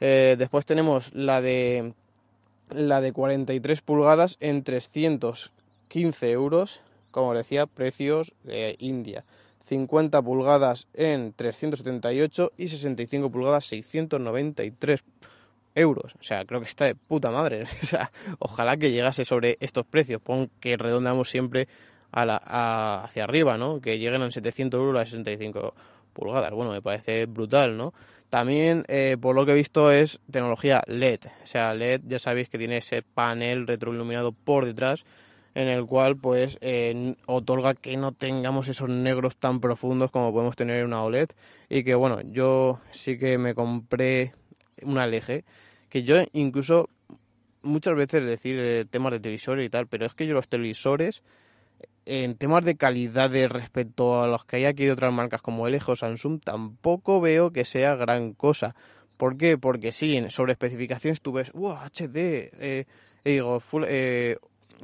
Eh, 0.00 0.34
después 0.36 0.66
tenemos 0.66 1.14
la 1.14 1.40
de 1.40 1.94
la 2.70 3.00
de 3.00 3.12
43 3.12 3.82
pulgadas 3.82 4.36
en 4.40 4.64
315 4.64 6.30
euros. 6.32 6.80
Como 7.12 7.30
os 7.30 7.36
decía, 7.36 7.66
precios 7.66 8.32
de 8.42 8.74
India. 8.80 9.24
50 9.64 10.22
pulgadas 10.22 10.88
en 10.94 11.32
378 11.32 12.52
y 12.56 12.68
65 12.68 13.30
pulgadas 13.30 13.66
693 13.66 15.04
euros. 15.74 16.14
O 16.18 16.22
sea, 16.22 16.44
creo 16.44 16.60
que 16.60 16.66
está 16.66 16.86
de 16.86 16.94
puta 16.94 17.30
madre. 17.30 17.64
Ojalá 18.38 18.76
que 18.76 18.90
llegase 18.90 19.24
sobre 19.24 19.56
estos 19.60 19.86
precios. 19.86 20.20
Pon 20.20 20.50
que 20.60 20.76
redondamos 20.76 21.30
siempre 21.30 21.68
hacia 22.12 23.24
arriba, 23.24 23.56
¿no? 23.56 23.80
Que 23.80 23.98
lleguen 23.98 24.22
a 24.22 24.30
700 24.30 24.78
euros 24.78 25.00
a 25.00 25.04
65 25.04 25.74
pulgadas. 26.12 26.50
Bueno, 26.52 26.72
me 26.72 26.82
parece 26.82 27.26
brutal, 27.26 27.76
¿no? 27.76 27.94
También, 28.30 28.84
eh, 28.88 29.16
por 29.20 29.34
lo 29.34 29.44
que 29.44 29.52
he 29.52 29.56
visto, 29.56 29.90
es 29.90 30.20
tecnología 30.30 30.82
LED. 30.86 31.20
O 31.42 31.46
sea, 31.46 31.74
LED 31.74 32.02
ya 32.06 32.18
sabéis 32.18 32.48
que 32.48 32.58
tiene 32.58 32.76
ese 32.76 33.02
panel 33.02 33.66
retroiluminado 33.66 34.32
por 34.32 34.66
detrás 34.66 35.04
en 35.54 35.68
el 35.68 35.86
cual 35.86 36.16
pues 36.16 36.58
eh, 36.60 37.14
otorga 37.26 37.74
que 37.74 37.96
no 37.96 38.12
tengamos 38.12 38.68
esos 38.68 38.88
negros 38.88 39.36
tan 39.36 39.60
profundos 39.60 40.10
como 40.10 40.32
podemos 40.32 40.56
tener 40.56 40.78
en 40.78 40.86
una 40.86 41.02
OLED 41.02 41.30
y 41.68 41.82
que 41.82 41.94
bueno, 41.94 42.20
yo 42.22 42.80
sí 42.92 43.18
que 43.18 43.38
me 43.38 43.54
compré 43.54 44.34
una 44.82 45.06
LG 45.06 45.44
que 45.88 46.02
yo 46.04 46.16
incluso 46.32 46.88
muchas 47.62 47.94
veces 47.94 48.24
decir 48.24 48.58
eh, 48.58 48.84
temas 48.88 49.12
de 49.12 49.20
televisores 49.20 49.66
y 49.66 49.70
tal, 49.70 49.86
pero 49.86 50.06
es 50.06 50.14
que 50.14 50.26
yo 50.26 50.34
los 50.34 50.48
televisores 50.48 51.22
en 52.06 52.36
temas 52.36 52.64
de 52.64 52.76
calidad 52.76 53.30
de 53.30 53.48
respecto 53.48 54.22
a 54.22 54.26
los 54.26 54.44
que 54.44 54.56
hay 54.56 54.64
aquí 54.64 54.84
de 54.84 54.92
otras 54.92 55.12
marcas 55.12 55.42
como 55.42 55.68
LG 55.68 55.90
o 55.90 55.96
Samsung, 55.96 56.40
tampoco 56.42 57.20
veo 57.20 57.52
que 57.52 57.64
sea 57.64 57.94
gran 57.94 58.32
cosa. 58.32 58.74
¿Por 59.16 59.36
qué? 59.36 59.58
Porque 59.58 59.92
sí, 59.92 60.18
sobre 60.30 60.52
especificaciones 60.52 61.20
tú 61.20 61.32
ves, 61.32 61.52
wow, 61.52 61.76
HD, 61.76 62.50
eh, 62.58 62.86
digo, 63.22 63.60
full, 63.60 63.84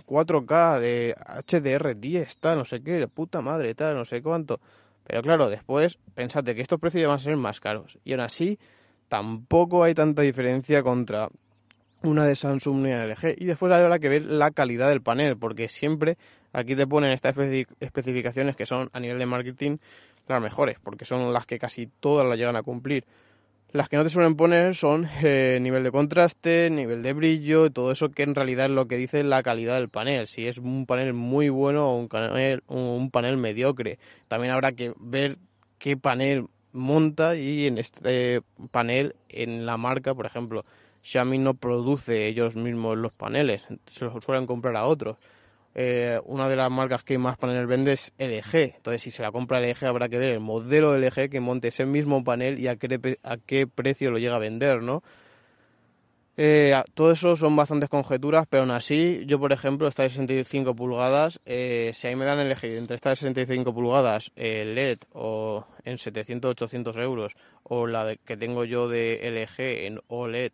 4K, 0.05 0.81
de 0.81 1.15
HDR10, 1.17 2.37
tal, 2.41 2.59
no 2.59 2.65
sé 2.65 2.83
qué, 2.83 3.07
puta 3.09 3.41
madre, 3.41 3.75
tal, 3.75 3.95
no 3.95 4.05
sé 4.05 4.23
cuánto. 4.23 4.61
Pero 5.07 5.23
claro, 5.23 5.49
después, 5.49 5.99
pensate 6.15 6.55
que 6.55 6.63
estos 6.63 6.81
precios 6.81 7.03
ya 7.03 7.09
van 7.09 7.17
a 7.17 7.21
ser 7.21 7.37
más 7.37 7.61
caros. 7.61 7.99
Y 8.05 8.13
aún 8.13 8.23
así, 8.23 8.59
tampoco 9.09 9.85
hay 9.85 9.95
tanta 9.95 10.23
diferencia 10.23 10.83
contra 10.83 11.29
una 12.03 12.27
de 12.27 12.35
Samsung 12.35 12.87
y 12.87 12.93
una 12.93 13.07
LG. 13.07 13.37
Y 13.39 13.45
después 13.47 13.73
habrá 13.73 13.99
que 13.99 14.09
ver 14.09 14.23
la 14.23 14.51
calidad 14.51 14.89
del 14.89 15.03
panel, 15.03 15.37
porque 15.39 15.69
siempre 15.69 16.19
Aquí 16.57 16.75
te 16.75 16.87
ponen 16.87 17.11
estas 17.11 17.37
especificaciones 17.81 18.57
que 18.57 18.65
son 18.65 18.89
a 18.95 18.99
nivel 18.99 19.19
de 19.19 19.27
marketing 19.27 19.77
las 20.27 20.41
mejores, 20.41 20.79
porque 20.83 21.05
son 21.05 21.31
las 21.31 21.45
que 21.45 21.59
casi 21.59 21.87
todas 21.87 22.27
las 22.27 22.39
llegan 22.39 22.57
a 22.57 22.63
cumplir. 22.63 23.05
Las 23.77 23.91
que 23.91 23.99
no 23.99 24.05
te 24.05 24.09
suelen 24.09 24.37
poner 24.37 24.75
son 24.75 25.07
eh, 25.23 25.59
nivel 25.61 25.85
de 25.85 25.93
contraste, 25.93 26.71
nivel 26.71 27.03
de 27.03 27.13
brillo, 27.13 27.71
todo 27.71 27.93
eso 27.93 28.09
que 28.09 28.23
en 28.23 28.35
realidad 28.35 28.65
es 28.65 28.71
lo 28.71 28.89
que 28.89 28.97
dice 28.97 29.23
la 29.23 29.43
calidad 29.43 29.75
del 29.75 29.91
panel. 29.91 30.27
Si 30.29 30.47
es 30.47 30.57
un 30.57 30.87
panel 30.87 31.13
muy 31.13 31.51
bueno 31.51 31.91
o 31.91 31.99
un 31.99 32.09
panel, 32.09 32.63
un 32.69 33.11
panel 33.11 33.37
mediocre. 33.37 33.99
También 34.29 34.55
habrá 34.55 34.73
que 34.73 34.95
ver 34.99 35.37
qué 35.79 35.99
panel 35.99 36.47
monta 36.73 37.37
y 37.37 37.67
en 37.67 37.77
este 37.77 38.41
panel, 38.71 39.15
en 39.29 39.67
la 39.67 39.77
marca, 39.77 40.15
por 40.15 40.25
ejemplo, 40.25 40.65
Xiaomi 41.03 41.37
no 41.37 41.53
produce 41.53 42.29
ellos 42.29 42.57
mismos 42.57 42.97
los 42.97 43.13
paneles, 43.13 43.67
se 43.89 44.07
los 44.07 44.25
suelen 44.25 44.47
comprar 44.47 44.75
a 44.77 44.87
otros. 44.87 45.19
Eh, 45.79 46.19
una 46.25 46.49
de 46.49 46.57
las 46.57 46.73
marcas 46.73 47.05
que 47.05 47.19
más 47.19 47.37
paneles 47.37 47.67
vende 47.67 47.93
es 47.93 48.11
LG. 48.17 48.77
Entonces, 48.77 49.03
si 49.03 49.11
se 49.11 49.23
la 49.23 49.31
compra 49.31 49.61
LG, 49.61 49.85
habrá 49.85 50.09
que 50.09 50.17
ver 50.17 50.31
el 50.31 50.41
modelo 50.41 50.97
LG 50.97 51.29
que 51.29 51.39
monte 51.39 51.69
ese 51.69 51.85
mismo 51.85 52.25
panel 52.25 52.59
y 52.59 52.69
a 52.69 52.77
qué, 52.77 53.19
a 53.23 53.37
qué 53.37 53.67
precio 53.67 54.11
lo 54.11 54.17
llega 54.17 54.37
a 54.37 54.39
vender, 54.39 54.83
¿no? 54.83 55.03
Eh, 56.39 56.75
todo 56.95 57.13
eso 57.13 57.37
son 57.37 57.55
bastantes 57.57 57.91
conjeturas, 57.91 58.47
pero 58.49 58.63
aún 58.63 58.71
así, 58.71 59.25
yo 59.27 59.39
por 59.39 59.53
ejemplo, 59.53 59.87
esta 59.87 60.05
de 60.05 60.09
65 60.09 60.75
pulgadas, 60.75 61.41
eh, 61.45 61.91
si 61.93 62.07
ahí 62.07 62.17
me 62.17 62.25
dan 62.25 62.39
elegir 62.39 62.73
entre 62.73 62.97
esta 62.97 63.11
de 63.11 63.17
65 63.17 63.75
pulgadas 63.75 64.33
LED 64.35 65.01
o 65.13 65.67
en 65.85 65.99
700-800 65.99 67.03
euros, 67.03 67.35
o 67.65 67.87
la 67.87 68.17
que 68.17 68.39
tengo 68.39 68.65
yo 68.65 68.89
de 68.89 69.21
LG 69.31 69.87
en 69.87 70.01
OLED, 70.09 70.53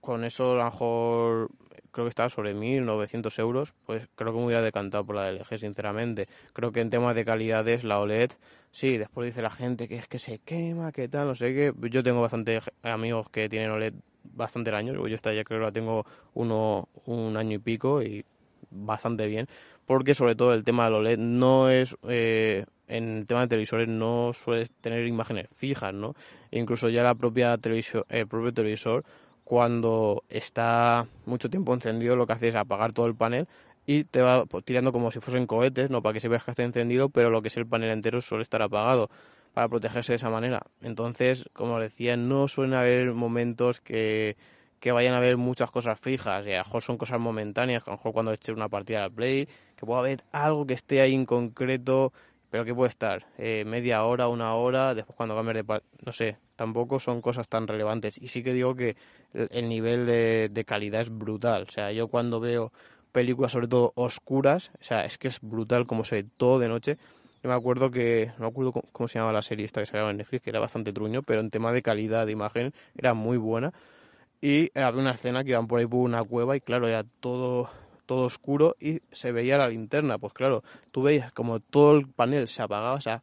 con 0.00 0.24
eso 0.24 0.52
a 0.52 0.56
lo 0.56 0.64
mejor 0.64 1.50
creo 1.96 2.04
que 2.04 2.10
estaba 2.10 2.28
sobre 2.28 2.54
1.900 2.54 3.38
euros, 3.38 3.72
pues 3.86 4.06
creo 4.16 4.34
que 4.34 4.38
me 4.38 4.44
hubiera 4.44 4.60
decantado 4.60 5.06
por 5.06 5.16
la 5.16 5.32
LG, 5.32 5.58
sinceramente. 5.58 6.28
Creo 6.52 6.70
que 6.70 6.82
en 6.82 6.90
temas 6.90 7.16
de 7.16 7.24
calidades, 7.24 7.84
la 7.84 8.00
OLED, 8.00 8.32
sí, 8.70 8.98
después 8.98 9.26
dice 9.26 9.40
la 9.40 9.48
gente 9.48 9.88
que 9.88 9.96
es 9.96 10.06
que 10.06 10.18
se 10.18 10.38
quema, 10.40 10.92
que 10.92 11.08
tal, 11.08 11.28
no 11.28 11.34
sé 11.34 11.54
qué. 11.54 11.72
Yo 11.88 12.02
tengo 12.02 12.20
bastantes 12.20 12.64
amigos 12.82 13.30
que 13.30 13.48
tienen 13.48 13.70
OLED 13.70 13.94
bastante 14.24 14.74
años, 14.74 14.94
yo 14.94 15.06
esta 15.06 15.32
ya 15.32 15.42
creo 15.42 15.60
que 15.60 15.64
la 15.64 15.72
tengo 15.72 16.04
uno, 16.34 16.90
un 17.06 17.34
año 17.38 17.54
y 17.54 17.58
pico 17.60 18.02
y 18.02 18.26
bastante 18.70 19.26
bien, 19.26 19.48
porque 19.86 20.14
sobre 20.14 20.34
todo 20.34 20.52
el 20.52 20.64
tema 20.64 20.84
del 20.84 20.94
OLED 20.96 21.18
no 21.18 21.70
es... 21.70 21.96
Eh, 22.06 22.66
en 22.88 23.16
el 23.16 23.26
tema 23.26 23.40
de 23.40 23.48
televisores 23.48 23.88
no 23.88 24.32
suele 24.32 24.66
tener 24.80 25.04
imágenes 25.08 25.48
fijas, 25.56 25.92
¿no? 25.92 26.14
E 26.52 26.60
incluso 26.60 26.88
ya 26.88 27.02
la 27.02 27.16
propia 27.16 27.58
televisor, 27.58 28.06
el 28.08 28.28
propio 28.28 28.52
televisor 28.52 29.04
cuando 29.46 30.24
está 30.28 31.06
mucho 31.24 31.48
tiempo 31.48 31.72
encendido 31.72 32.16
lo 32.16 32.26
que 32.26 32.32
hace 32.32 32.48
es 32.48 32.56
apagar 32.56 32.92
todo 32.92 33.06
el 33.06 33.14
panel 33.14 33.46
y 33.86 34.02
te 34.02 34.20
va 34.20 34.44
tirando 34.64 34.90
como 34.92 35.12
si 35.12 35.20
fuesen 35.20 35.46
cohetes, 35.46 35.88
no 35.88 36.02
para 36.02 36.14
que 36.14 36.20
se 36.20 36.26
vea 36.26 36.40
que 36.40 36.50
esté 36.50 36.64
encendido, 36.64 37.10
pero 37.10 37.30
lo 37.30 37.42
que 37.42 37.48
es 37.48 37.56
el 37.56 37.64
panel 37.64 37.90
entero 37.90 38.20
suele 38.20 38.42
estar 38.42 38.60
apagado 38.60 39.08
para 39.54 39.68
protegerse 39.68 40.14
de 40.14 40.16
esa 40.16 40.30
manera. 40.30 40.62
Entonces, 40.82 41.48
como 41.52 41.78
decía, 41.78 42.16
no 42.16 42.48
suelen 42.48 42.74
haber 42.74 43.12
momentos 43.12 43.80
que, 43.80 44.36
que 44.80 44.90
vayan 44.90 45.14
a 45.14 45.18
haber 45.18 45.36
muchas 45.36 45.70
cosas 45.70 46.00
fijas, 46.00 46.44
y 46.44 46.50
a 46.50 46.58
lo 46.58 46.64
mejor 46.64 46.82
son 46.82 46.98
cosas 46.98 47.20
momentáneas, 47.20 47.84
a 47.86 47.90
lo 47.92 47.98
mejor 47.98 48.12
cuando 48.12 48.32
eches 48.32 48.56
una 48.56 48.68
partida 48.68 49.04
al 49.04 49.12
play, 49.12 49.46
que 49.76 49.86
pueda 49.86 50.00
haber 50.00 50.24
algo 50.32 50.66
que 50.66 50.74
esté 50.74 51.00
ahí 51.00 51.14
en 51.14 51.24
concreto, 51.24 52.12
pero 52.56 52.64
que 52.64 52.74
puede 52.74 52.88
estar 52.88 53.26
eh, 53.36 53.64
media 53.66 54.02
hora, 54.04 54.28
una 54.28 54.54
hora, 54.54 54.94
después 54.94 55.14
cuando 55.14 55.36
cambies 55.36 55.66
de 55.66 55.82
no 56.06 56.10
sé, 56.10 56.38
tampoco 56.56 56.98
son 56.98 57.20
cosas 57.20 57.46
tan 57.48 57.66
relevantes. 57.66 58.16
Y 58.16 58.28
sí 58.28 58.42
que 58.42 58.54
digo 58.54 58.74
que 58.74 58.96
el, 59.34 59.68
nivel 59.68 60.06
de, 60.06 60.64
calidad 60.66 61.02
es 61.02 61.10
brutal. 61.10 61.66
O 61.68 61.70
sea, 61.70 61.92
yo 61.92 62.08
cuando 62.08 62.40
veo 62.40 62.72
películas, 63.12 63.52
sobre 63.52 63.68
todo 63.68 63.92
oscuras, 63.94 64.70
o 64.80 64.84
sea, 64.84 65.04
es 65.04 65.18
que 65.18 65.28
es 65.28 65.38
brutal 65.42 65.86
como 65.86 66.06
se 66.06 66.22
ve 66.22 66.28
todo 66.38 66.58
de 66.58 66.68
noche. 66.68 66.96
Yo 67.42 67.50
me 67.50 67.54
acuerdo 67.54 67.90
que, 67.90 68.32
no 68.38 68.44
me 68.44 68.46
acuerdo 68.46 68.72
cómo, 68.72 69.06
se 69.06 69.18
llamaba 69.18 69.34
la 69.34 69.42
serie 69.42 69.66
esta 69.66 69.82
que 69.82 69.86
se 69.86 69.98
en 69.98 70.16
Netflix, 70.16 70.42
que 70.42 70.48
era 70.48 70.58
bastante 70.58 70.94
truño, 70.94 71.22
pero 71.22 71.40
en 71.40 71.50
tema 71.50 71.72
de 71.72 71.82
calidad 71.82 72.24
de 72.24 72.32
imagen 72.32 72.72
era 72.96 73.12
muy 73.12 73.36
buena. 73.36 73.74
Y 74.40 74.70
había 74.74 74.98
una 74.98 75.10
escena 75.10 75.44
que 75.44 75.50
iban 75.50 75.66
por 75.66 75.78
ahí 75.78 75.86
por 75.86 76.00
una 76.00 76.24
cueva 76.24 76.56
y 76.56 76.62
claro, 76.62 76.88
era 76.88 77.04
todo 77.20 77.68
todo 78.06 78.26
oscuro 78.26 78.76
y 78.80 79.00
se 79.12 79.32
veía 79.32 79.58
la 79.58 79.68
linterna. 79.68 80.18
Pues 80.18 80.32
claro, 80.32 80.62
tú 80.92 81.02
veías 81.02 81.32
como 81.32 81.60
todo 81.60 81.96
el 81.96 82.08
panel 82.08 82.48
se 82.48 82.62
apagaba, 82.62 82.94
o 82.94 83.00
sea, 83.00 83.22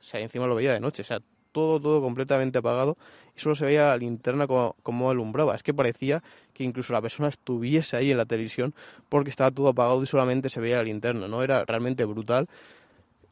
sea 0.00 0.20
encima 0.20 0.46
lo 0.46 0.54
veía 0.54 0.72
de 0.72 0.80
noche, 0.80 1.02
o 1.02 1.04
sea, 1.04 1.20
todo, 1.54 1.80
todo 1.80 2.02
completamente 2.02 2.58
apagado 2.58 2.98
y 3.34 3.40
solo 3.40 3.54
se 3.54 3.64
veía 3.64 3.88
la 3.88 3.96
linterna 3.96 4.46
como, 4.46 5.10
alumbraba. 5.10 5.54
Es 5.54 5.62
que 5.62 5.72
parecía 5.72 6.22
que 6.52 6.64
incluso 6.64 6.92
la 6.92 7.00
persona 7.00 7.28
estuviese 7.28 7.96
ahí 7.96 8.10
en 8.10 8.18
la 8.18 8.26
televisión 8.26 8.74
porque 9.08 9.30
estaba 9.30 9.50
todo 9.50 9.68
apagado 9.68 10.02
y 10.02 10.06
solamente 10.06 10.50
se 10.50 10.60
veía 10.60 10.76
la 10.76 10.82
linterna, 10.82 11.28
¿no? 11.28 11.42
Era 11.42 11.64
realmente 11.64 12.04
brutal. 12.04 12.48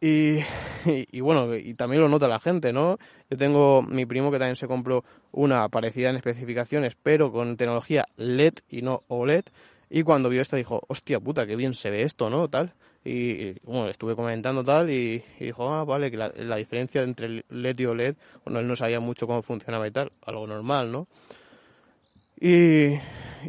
Y, 0.00 0.38
y, 0.86 1.20
bueno, 1.20 1.54
y 1.54 1.74
también 1.74 2.02
lo 2.02 2.08
nota 2.08 2.28
la 2.28 2.40
gente, 2.40 2.72
¿no? 2.72 2.98
Yo 3.28 3.36
tengo 3.36 3.82
mi 3.82 4.06
primo 4.06 4.30
que 4.30 4.38
también 4.38 4.56
se 4.56 4.66
compró 4.66 5.04
una 5.32 5.68
parecida 5.68 6.10
en 6.10 6.16
especificaciones, 6.16 6.96
pero 7.02 7.32
con 7.32 7.56
tecnología 7.56 8.06
LED 8.16 8.54
y 8.68 8.82
no 8.82 9.02
OLED. 9.08 9.44
Y 9.94 10.04
cuando 10.04 10.30
vio 10.30 10.40
esta 10.40 10.56
dijo, 10.56 10.82
hostia 10.88 11.20
puta, 11.20 11.46
qué 11.46 11.54
bien 11.54 11.74
se 11.74 11.90
ve 11.90 12.00
esto, 12.00 12.30
¿no? 12.30 12.48
Tal. 12.48 12.72
Y, 13.04 13.52
bueno, 13.60 13.88
estuve 13.90 14.16
comentando 14.16 14.64
tal 14.64 14.88
y, 14.88 15.22
dijo, 15.38 15.70
ah, 15.70 15.84
vale, 15.84 16.10
que 16.10 16.16
la, 16.16 16.56
diferencia 16.56 17.02
entre 17.02 17.44
LED 17.50 17.78
y 17.80 17.84
OLED, 17.84 18.14
bueno, 18.42 18.60
él 18.60 18.66
no 18.68 18.74
sabía 18.74 19.00
mucho 19.00 19.26
cómo 19.26 19.42
funcionaba 19.42 19.86
y 19.86 19.90
tal, 19.90 20.10
algo 20.24 20.46
normal, 20.46 20.90
¿no? 20.90 21.08
Y, 22.40 22.94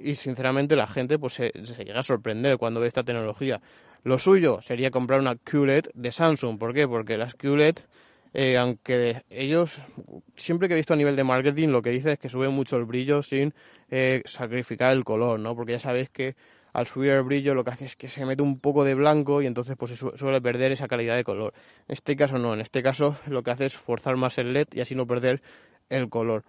y 0.02 0.16
sinceramente 0.16 0.76
la 0.76 0.86
gente 0.86 1.18
pues 1.18 1.36
se, 1.36 1.52
llega 1.52 2.02
a 2.02 2.04
sorprender 2.04 2.58
cuando 2.58 2.82
ve 2.82 2.88
esta 2.88 3.04
tecnología. 3.04 3.62
Lo 4.04 4.20
suyo 4.20 4.62
sería 4.62 4.92
comprar 4.92 5.22
una 5.22 5.38
QLED 5.38 5.92
de 5.94 6.12
Samsung. 6.12 6.60
¿Por 6.60 6.74
qué? 6.74 6.90
Porque 6.90 7.18
las 7.18 7.36
QLED, 7.36 7.78
eh, 8.34 8.58
aunque 8.58 9.24
ellos, 9.30 9.80
siempre 10.36 10.68
que 10.68 10.74
he 10.74 10.78
visto 10.78 10.94
a 10.94 10.98
nivel 10.98 11.16
de 11.16 11.24
marketing, 11.24 11.70
lo 11.70 11.82
que 11.82 11.92
dicen 11.92 12.14
es 12.14 12.20
que 12.20 12.30
sube 12.30 12.50
mucho 12.50 12.78
el 12.78 12.86
brillo 12.86 13.22
sin 13.22 13.54
eh, 13.90 14.24
sacrificar 14.26 14.92
el 14.94 15.04
color, 15.04 15.40
¿no? 15.40 15.56
Porque 15.56 15.74
ya 15.74 15.80
sabéis 15.80 16.10
que 16.10 16.36
al 16.74 16.88
subir 16.88 17.12
el 17.12 17.22
brillo 17.22 17.54
lo 17.54 17.64
que 17.64 17.72
hace 17.72 17.86
es 17.86 17.96
que 17.96 18.08
se 18.08 18.26
mete 18.26 18.42
un 18.42 18.60
poco 18.60 18.84
de 18.84 18.96
blanco 18.96 19.42
y 19.44 19.46
entonces 19.46 19.76
pues 19.78 19.92
se 19.92 20.18
suele 20.18 20.42
perder 20.42 20.72
esa 20.72 20.88
calidad 20.88 21.16
de 21.16 21.24
color. 21.24 21.54
En 21.88 21.94
este 21.94 22.16
caso 22.16 22.40
no, 22.40 22.54
en 22.54 22.62
este 22.62 22.82
caso 22.82 23.16
lo 23.28 23.44
que 23.44 23.52
hace 23.52 23.68
es 23.68 23.78
forzar 23.78 24.18
más 24.18 24.40
el 24.40 24.54
LED 24.54 24.70
y 24.74 24.82
así 24.82 24.96
no 24.96 25.06
perder 25.06 25.42
el 25.90 26.10
color. 26.10 26.44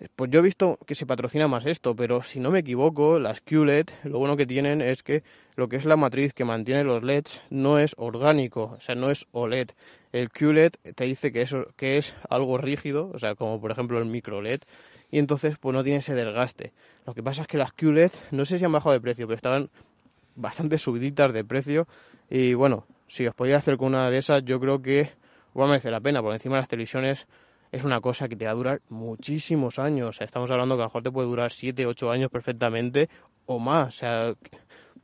Eh, 0.00 0.08
pues 0.14 0.30
yo 0.30 0.40
he 0.40 0.42
visto 0.42 0.78
que 0.86 0.94
se 0.94 1.06
patrocina 1.06 1.48
más 1.48 1.66
esto, 1.66 1.94
pero 1.96 2.22
si 2.22 2.40
no 2.40 2.50
me 2.50 2.60
equivoco, 2.60 3.18
las 3.18 3.40
QLED 3.40 3.86
lo 4.04 4.18
bueno 4.18 4.36
que 4.36 4.46
tienen 4.46 4.80
es 4.80 5.02
que 5.02 5.22
lo 5.56 5.68
que 5.68 5.76
es 5.76 5.84
la 5.84 5.96
matriz 5.96 6.32
que 6.34 6.44
mantiene 6.44 6.84
los 6.84 7.02
LEDs 7.02 7.42
no 7.50 7.78
es 7.78 7.94
orgánico, 7.98 8.74
o 8.76 8.80
sea, 8.80 8.94
no 8.94 9.10
es 9.10 9.26
OLED. 9.32 9.70
El 10.12 10.30
QLED 10.30 10.72
te 10.94 11.04
dice 11.04 11.32
que, 11.32 11.42
eso, 11.42 11.66
que 11.76 11.98
es 11.98 12.14
algo 12.30 12.58
rígido, 12.58 13.10
o 13.12 13.18
sea, 13.18 13.34
como 13.34 13.60
por 13.60 13.72
ejemplo 13.72 13.98
el 13.98 14.06
micro 14.06 14.40
LED, 14.40 14.60
y 15.10 15.18
entonces 15.18 15.56
pues 15.58 15.74
no 15.74 15.82
tiene 15.82 15.98
ese 15.98 16.14
desgaste. 16.14 16.72
Lo 17.06 17.14
que 17.14 17.22
pasa 17.22 17.42
es 17.42 17.48
que 17.48 17.58
las 17.58 17.72
QLED 17.72 18.12
no 18.30 18.44
sé 18.44 18.58
si 18.58 18.64
han 18.64 18.72
bajado 18.72 18.92
de 18.92 19.00
precio, 19.00 19.26
pero 19.26 19.36
estaban 19.36 19.68
bastante 20.36 20.78
subiditas 20.78 21.32
de 21.32 21.44
precio 21.44 21.88
y 22.30 22.54
bueno, 22.54 22.86
si 23.08 23.26
os 23.26 23.34
podéis 23.34 23.56
hacer 23.56 23.76
con 23.76 23.88
una 23.88 24.10
de 24.10 24.18
esas 24.18 24.44
yo 24.44 24.60
creo 24.60 24.80
que 24.80 25.10
va 25.58 25.64
a 25.64 25.68
merecer 25.68 25.90
la 25.90 26.00
pena, 26.00 26.22
por 26.22 26.32
encima 26.32 26.54
de 26.56 26.60
las 26.60 26.68
televisiones 26.68 27.26
es 27.70 27.84
una 27.84 28.00
cosa 28.00 28.28
que 28.28 28.36
te 28.36 28.44
va 28.44 28.52
a 28.52 28.54
durar 28.54 28.82
muchísimos 28.88 29.78
años. 29.78 30.20
estamos 30.20 30.50
hablando 30.50 30.76
que 30.76 30.82
a 30.82 30.84
lo 30.84 30.88
mejor 30.88 31.02
te 31.02 31.10
puede 31.10 31.28
durar 31.28 31.50
7, 31.50 31.86
8 31.86 32.10
años 32.10 32.30
perfectamente 32.30 33.08
o 33.46 33.58
más. 33.58 33.88
O 33.88 33.98
sea, 33.98 34.34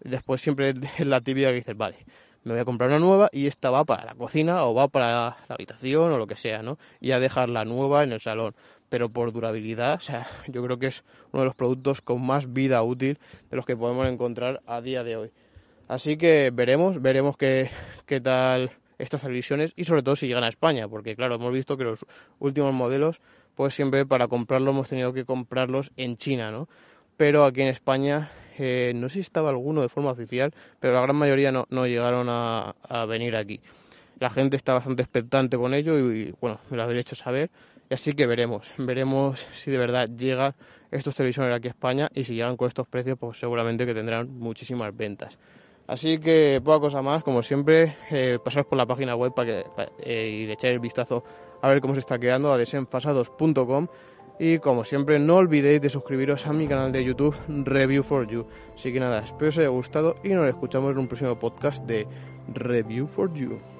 después 0.00 0.40
siempre 0.40 0.74
es 0.98 1.06
la 1.06 1.20
típica 1.20 1.48
que 1.48 1.56
dices, 1.56 1.76
vale, 1.76 1.96
me 2.44 2.52
voy 2.52 2.60
a 2.60 2.64
comprar 2.64 2.90
una 2.90 2.98
nueva 2.98 3.28
y 3.32 3.46
esta 3.46 3.70
va 3.70 3.84
para 3.84 4.04
la 4.04 4.14
cocina 4.14 4.64
o 4.64 4.74
va 4.74 4.88
para 4.88 5.36
la 5.48 5.54
habitación 5.54 6.12
o 6.12 6.18
lo 6.18 6.26
que 6.26 6.36
sea, 6.36 6.62
¿no? 6.62 6.78
Y 7.00 7.12
a 7.12 7.20
dejar 7.20 7.48
la 7.48 7.64
nueva 7.64 8.02
en 8.02 8.12
el 8.12 8.20
salón. 8.20 8.54
Pero 8.88 9.08
por 9.08 9.32
durabilidad, 9.32 9.94
o 9.94 10.00
sea, 10.00 10.26
yo 10.48 10.62
creo 10.62 10.78
que 10.78 10.86
es 10.88 11.04
uno 11.32 11.42
de 11.42 11.46
los 11.46 11.54
productos 11.54 12.00
con 12.00 12.24
más 12.24 12.52
vida 12.52 12.82
útil 12.82 13.18
de 13.50 13.56
los 13.56 13.66
que 13.66 13.76
podemos 13.76 14.06
encontrar 14.06 14.62
a 14.66 14.80
día 14.80 15.04
de 15.04 15.16
hoy. 15.16 15.32
Así 15.86 16.16
que 16.16 16.50
veremos, 16.50 17.02
veremos 17.02 17.36
qué, 17.36 17.70
qué 18.06 18.20
tal 18.20 18.70
estas 19.04 19.22
televisiones 19.22 19.72
y 19.76 19.84
sobre 19.84 20.02
todo 20.02 20.16
si 20.16 20.26
llegan 20.26 20.44
a 20.44 20.48
España, 20.48 20.88
porque 20.88 21.14
claro, 21.14 21.36
hemos 21.36 21.52
visto 21.52 21.76
que 21.76 21.84
los 21.84 22.04
últimos 22.38 22.74
modelos, 22.74 23.20
pues 23.54 23.74
siempre 23.74 24.04
para 24.04 24.28
comprarlos 24.28 24.74
hemos 24.74 24.88
tenido 24.88 25.12
que 25.12 25.24
comprarlos 25.24 25.92
en 25.96 26.16
China, 26.16 26.50
¿no? 26.50 26.68
Pero 27.16 27.44
aquí 27.44 27.62
en 27.62 27.68
España 27.68 28.30
eh, 28.58 28.92
no 28.94 29.08
sé 29.08 29.14
si 29.14 29.20
estaba 29.20 29.50
alguno 29.50 29.82
de 29.82 29.88
forma 29.88 30.10
oficial, 30.10 30.54
pero 30.80 30.94
la 30.94 31.00
gran 31.00 31.16
mayoría 31.16 31.50
no, 31.50 31.66
no 31.70 31.86
llegaron 31.86 32.28
a, 32.28 32.74
venir 33.06 33.36
aquí. 33.36 33.60
La 34.20 34.30
gente 34.30 34.56
está 34.56 34.74
bastante 34.74 35.02
expectante 35.02 35.56
con 35.56 35.74
ello 35.74 35.98
y, 35.98 36.34
bueno, 36.40 36.60
me 36.70 36.76
lo 36.76 36.84
habéis 36.84 37.00
hecho 37.00 37.16
saber. 37.16 37.50
Y 37.90 37.94
así 37.94 38.14
que 38.14 38.26
veremos, 38.26 38.72
veremos 38.78 39.46
si 39.52 39.70
de 39.70 39.78
verdad 39.78 40.08
llegan 40.08 40.54
estos 40.90 41.14
televisores 41.14 41.54
aquí 41.54 41.68
a 41.68 41.72
España 41.72 42.08
y 42.14 42.24
si 42.24 42.34
llegan 42.34 42.56
con 42.56 42.68
estos 42.68 42.86
precios, 42.86 43.18
pues 43.18 43.38
seguramente 43.38 43.84
que 43.84 43.94
tendrán 43.94 44.30
muchísimas 44.38 44.96
ventas. 44.96 45.38
Así 45.86 46.18
que 46.18 46.60
poca 46.64 46.80
cosa 46.80 47.02
más, 47.02 47.22
como 47.22 47.42
siempre, 47.42 47.96
eh, 48.10 48.38
pasaros 48.42 48.66
por 48.66 48.78
la 48.78 48.86
página 48.86 49.14
web 49.16 49.34
para 49.34 49.46
que, 49.46 49.66
eh, 49.98 50.28
y 50.28 50.46
le 50.46 50.54
echéis 50.54 50.72
el 50.72 50.80
vistazo 50.80 51.22
a 51.60 51.68
ver 51.68 51.80
cómo 51.80 51.94
se 51.94 52.00
está 52.00 52.18
quedando 52.18 52.52
a 52.52 52.58
desenfasados.com 52.58 53.86
y 54.38 54.58
como 54.58 54.84
siempre, 54.84 55.18
no 55.18 55.36
olvidéis 55.36 55.80
de 55.80 55.90
suscribiros 55.90 56.46
a 56.46 56.52
mi 56.52 56.66
canal 56.66 56.90
de 56.90 57.04
YouTube 57.04 57.36
Review 57.48 58.02
for 58.02 58.26
You. 58.26 58.46
Así 58.74 58.92
que 58.92 58.98
nada, 58.98 59.20
espero 59.20 59.48
os 59.48 59.58
haya 59.58 59.68
gustado 59.68 60.16
y 60.24 60.30
nos 60.30 60.48
escuchamos 60.48 60.90
en 60.92 60.98
un 60.98 61.08
próximo 61.08 61.38
podcast 61.38 61.84
de 61.84 62.06
Review 62.48 63.06
for 63.06 63.32
You. 63.32 63.73